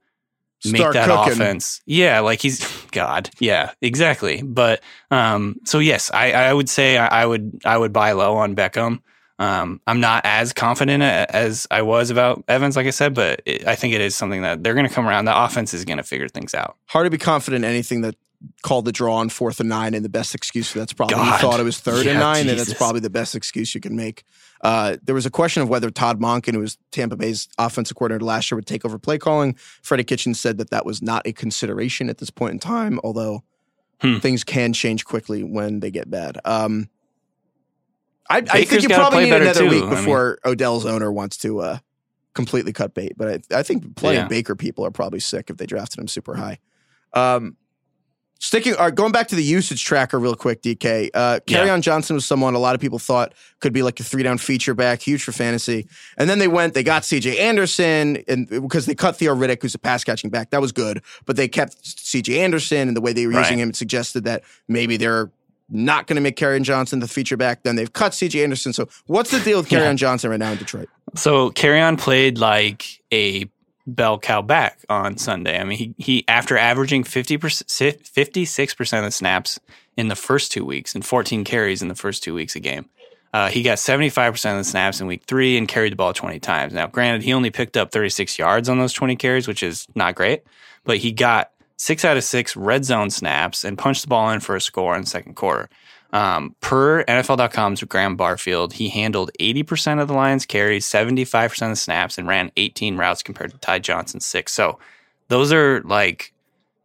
[0.64, 1.34] make Start that cooking.
[1.34, 1.80] offense.
[1.86, 3.30] Yeah, like he's God.
[3.38, 4.42] Yeah, exactly.
[4.42, 4.82] But
[5.12, 8.56] um, so yes, I, I would say I, I would I would buy low on
[8.56, 9.00] Beckham.
[9.38, 13.66] Um, I'm not as confident as I was about Evans, like I said, but it,
[13.66, 15.24] I think it is something that they're going to come around.
[15.24, 16.76] The offense is going to figure things out.
[16.86, 18.14] Hard to be confident in anything that
[18.62, 21.32] called the draw on fourth and nine, and the best excuse for that's probably you
[21.38, 23.96] thought it was third and Yeah, nine, and that's probably the best excuse you can
[23.96, 24.22] make.
[24.62, 28.24] Uh, there was a question of whether Todd Monken, who was Tampa Bay's offensive coordinator
[28.24, 29.54] last year, would take over play calling.
[29.82, 33.42] Freddie Kitchen said that that was not a consideration at this point in time, although
[34.00, 34.18] Hmm.
[34.18, 36.38] things can change quickly when they get bad.
[36.44, 36.88] Um,
[38.30, 39.68] I, I think you probably need another too.
[39.68, 41.78] week I mean- before Odell's owner wants to uh,
[42.34, 43.12] completely cut bait.
[43.16, 44.24] But I, I think plenty Yeah.
[44.24, 46.58] of Baker people are probably sick if they drafted him super high.
[47.12, 47.56] Um,
[48.40, 51.10] sticking, going back to the usage tracker real quick, DK.
[51.14, 51.72] Uh, Yeah.
[51.72, 54.38] on Johnson was someone a lot of people thought could be like a three down
[54.38, 55.86] feature back, huge for fantasy.
[56.18, 59.74] And then they went, they got CJ Anderson, and because they cut Theo Riddick, who's
[59.74, 61.02] a pass catching back, that was good.
[61.26, 64.42] But they kept CJ Anderson, and the way they were using him, it suggested that
[64.68, 65.30] maybe they're
[65.68, 67.62] not going to make Carry Johnson the feature back.
[67.62, 68.72] Then they've cut CJ Anderson.
[68.72, 70.88] So what's the deal with Kerryon Johnson right now in Detroit?
[71.16, 73.48] So Kerryon played like a
[73.86, 75.58] bell cow back on Sunday.
[75.58, 79.60] I mean, he he after averaging 50 56 percent of the snaps
[79.96, 82.88] in the first two weeks and 14 carries in the first two weeks of game.
[83.32, 86.38] Uh, he got 75% of the snaps in week three and carried the ball 20
[86.38, 86.72] times.
[86.72, 90.14] Now, granted, he only picked up 36 yards on those 20 carries, which is not
[90.14, 90.44] great,
[90.84, 94.40] but he got six out of six red zone snaps and punched the ball in
[94.40, 95.68] for a score in the second quarter.
[96.12, 101.76] Um, per NFL.com's Graham Barfield, he handled 80% of the Lions' carries, 75% of the
[101.76, 104.52] snaps, and ran 18 routes compared to Ty Johnson's six.
[104.52, 104.78] So
[105.26, 106.32] those are like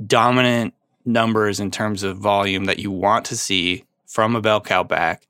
[0.05, 0.73] dominant
[1.05, 5.27] numbers in terms of volume that you want to see from a bell cow back.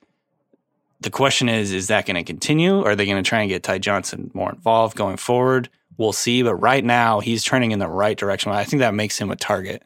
[1.01, 2.81] The question is, is that going to continue?
[2.81, 5.69] Are they going to try and get Ty Johnson more involved going forward?
[5.99, 6.41] We'll see.
[6.43, 8.53] But right now, he's trending in the right direction.
[8.53, 9.83] I think that makes him a target.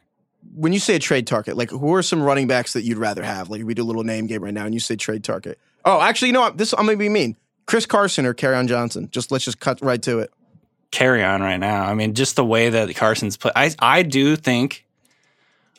[0.56, 3.24] When you say a trade target, like who are some running backs that you'd rather
[3.24, 3.50] have?
[3.50, 5.58] Like we do a little name game right now, and you say trade target.
[5.84, 6.58] Oh, actually, you know what?
[6.58, 7.36] This I'm gonna be mean.
[7.66, 9.10] Chris Carson or Kerryon Johnson.
[9.12, 10.32] Just let's just cut right to it.
[10.92, 11.86] Kerryon right now.
[11.86, 13.52] I mean, just the way that Carson's play.
[13.56, 14.83] I I do think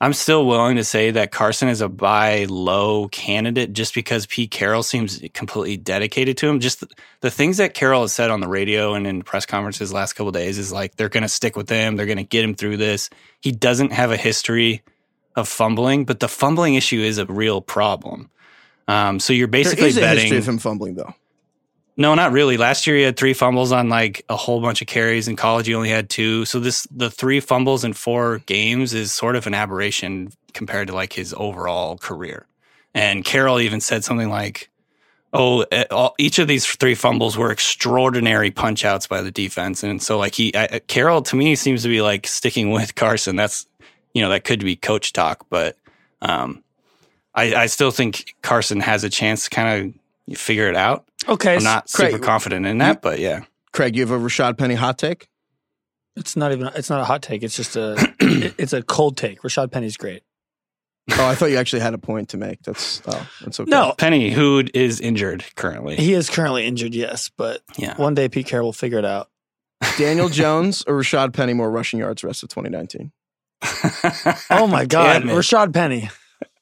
[0.01, 4.51] I'm still willing to say that Carson is a buy low candidate just because Pete
[4.51, 6.59] Carroll seems completely dedicated to him.
[6.61, 6.89] Just the,
[7.21, 10.29] the things that Carroll has said on the radio and in press conferences last couple
[10.29, 11.97] of days is like they're going to stick with him.
[11.97, 13.09] They're going to get him through this.
[13.41, 14.83] He doesn't have a history
[15.37, 18.31] of fumbling, but the fumbling issue is a real problem.
[18.89, 20.23] Um, so you're There basically is a betting.
[20.25, 21.15] history of him fumbling though.
[21.97, 22.57] No, not really.
[22.57, 25.29] Last year he had three fumbles on like a whole bunch of carries.
[25.29, 26.45] In college, he only had two.
[26.45, 30.95] So this the three fumbles in four games is sort of an aberration compared to
[30.95, 32.47] like his overall career.
[32.95, 34.71] And Carroll even said something like,
[35.33, 39.85] "Oh, eh, all, each of these three fumbles were extraordinary punch outs by the defense."
[39.85, 43.37] And so like he I, Carroll to me seems to be like sticking with Carson.
[43.37, 43.67] That's
[44.15, 45.77] you know that could be coach talk, but
[46.23, 46.65] um,
[47.37, 49.97] I, I still think Carson has a chance to kind
[50.29, 51.05] of figure it out.
[51.29, 53.45] Okay, I'm not Craig, super confident in that, but yeah.
[53.73, 55.29] Craig, you have a Rashaad Penny hot take?
[56.17, 56.71] it's not even.
[56.75, 57.43] It's not a hot take.
[57.43, 57.97] It's just a.
[58.21, 59.43] it's a cold take.
[59.43, 60.23] Rashaad Penny's great.
[61.13, 62.63] Oh, I thought you actually had a point to make.
[62.63, 63.71] That's oh, that's okay.
[63.71, 65.97] No, Penny, who is injured currently.
[65.97, 66.95] he is currently injured.
[66.95, 67.97] Yes, but yeah.
[67.97, 69.29] one day Pete Carroll will figure it out.
[69.99, 73.13] Daniel Jones or Rashaad Penny more rushing yards rest of 2019.
[74.51, 76.11] Oh my God, Rashaad Penny.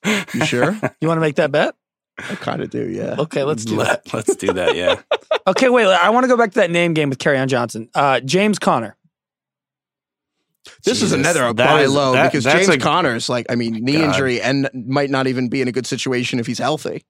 [0.04, 0.72] You sure?
[1.00, 1.74] You want to make that bet?
[2.30, 2.88] I kind of do.
[2.88, 3.16] Yeah.
[3.18, 4.02] Okay, let's do that.
[4.06, 4.74] Let, Let's do that.
[4.76, 5.00] Yeah.
[5.44, 5.86] Okay, wait.
[5.86, 7.88] I want to go back to that name game with Carry Johnson.
[7.96, 8.96] Uh, James Conner.
[10.84, 13.72] This is another That buy is- low that- because James a- Conner's like, I mean,
[13.84, 14.04] knee God.
[14.04, 17.04] injury and might not even be in a good situation if he's healthy.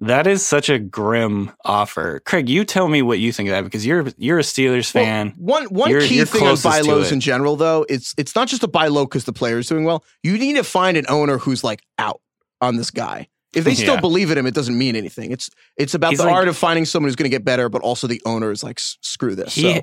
[0.00, 2.20] That is such a grim offer.
[2.26, 5.32] Craig, you tell me what you think of that because you're you're a Steelers fan.
[5.38, 8.34] Well, one one You're- key you're thing on buy lows in general, though, it's it's
[8.34, 10.04] not just a buy low because the player's doing well.
[10.24, 12.20] You need to find an owner who's like out
[12.60, 13.28] on this guy.
[13.56, 14.00] If they still Yeah.
[14.00, 15.32] believe in him, it doesn't mean anything.
[15.32, 17.68] It's it's about He's the like- art of finding someone who's going to get better,
[17.68, 19.54] but also the owner is like, screw this.
[19.54, 19.80] he so,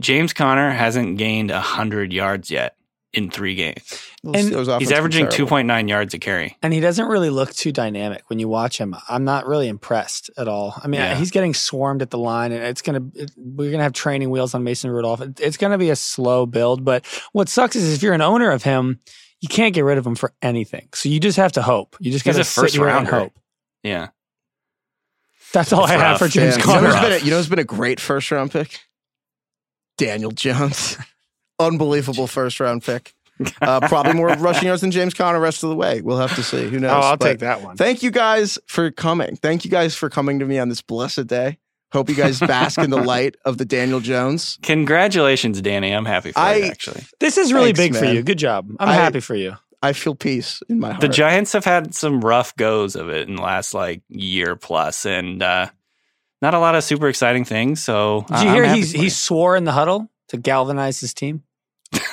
[0.00, 2.76] James Conner hasn't gained hundred yards yet
[3.12, 4.00] in three games.
[4.24, 4.36] and
[4.80, 5.48] He's averaging two terrible.
[5.48, 6.56] point nine yards a carry.
[6.62, 8.96] And he doesn't really look too dynamic when you watch him.
[9.08, 10.74] I'm not really impressed at all.
[10.82, 11.14] I mean, Yeah.
[11.16, 13.02] he's getting swarmed at the line, and it's gonna.
[13.14, 15.20] It, we're gonna have training wheels on Mason Rudolph.
[15.20, 16.84] It- it's gonna be a slow build.
[16.84, 18.98] But what sucks is if you're an owner of him,
[19.44, 20.88] you can't get rid of him for anything.
[20.94, 21.96] So you just have to hope.
[22.00, 23.38] You just He's got to sit here and hope.
[23.82, 24.08] Yeah.
[25.52, 26.86] That's all It's I have for James Yeah, you know, Conner.
[26.88, 28.80] who's been a, you know who's been a great first round pick?
[29.98, 30.96] Daniel Jones.
[31.58, 33.12] Unbelievable first round pick.
[33.60, 36.00] Uh, probably more rushing yards than James Conner rest of the way.
[36.00, 36.66] We'll have to see.
[36.70, 36.90] Who knows?
[36.92, 37.76] Oh, I'll But take that one.
[37.76, 39.36] Thank you guys for coming.
[39.36, 41.58] Thank you guys for coming to me on this blessed day.
[41.94, 44.58] Hope you guys bask in the light of the Daniel Jones.
[44.62, 45.92] Congratulations, Danny.
[45.92, 47.04] I'm happy for I- you, actually.
[47.20, 48.22] This is really Thanks, big for you.
[48.22, 48.68] Good job.
[48.80, 49.54] I'm I- happy for you.
[49.82, 51.00] I feel peace in my heart.
[51.02, 55.04] The Giants have had some rough goes of it in the last like year plus,
[55.06, 55.68] and uh,
[56.42, 57.82] not a lot of super exciting things.
[57.84, 61.12] So Did you I'm hear happy he's he swore in the huddle to galvanize his
[61.12, 61.42] team?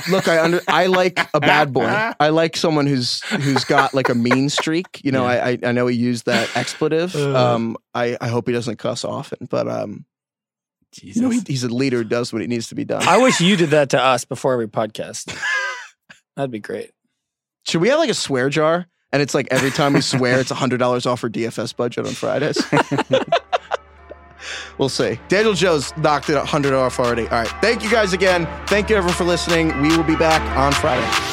[0.09, 1.85] Look, I under I like a bad boy.
[1.85, 5.01] I like someone who's who's got like a mean streak.
[5.03, 7.15] You know, I I, I know he used that expletive.
[7.15, 7.53] Uh.
[7.53, 10.05] Um, I I hope he doesn't cuss often, but um,
[10.91, 11.17] Jesus.
[11.17, 13.07] you know, he, he's a leader who does what it needs to be done.
[13.07, 15.35] I wish you did that to us before every podcast.
[16.35, 16.91] That'd be great.
[17.67, 18.87] Should we have like a swear jar?
[19.13, 22.13] And it's like every time we swear, it's hundred dollars off our DFS budget on
[22.13, 22.63] Fridays.
[24.77, 25.19] we'll see.
[25.27, 27.23] Daniel Joe's knocked it hundred off already.
[27.23, 27.47] All right.
[27.61, 28.47] Thank you guys again.
[28.67, 29.79] Thank you everyone for listening.
[29.81, 31.30] We will be back on Friday.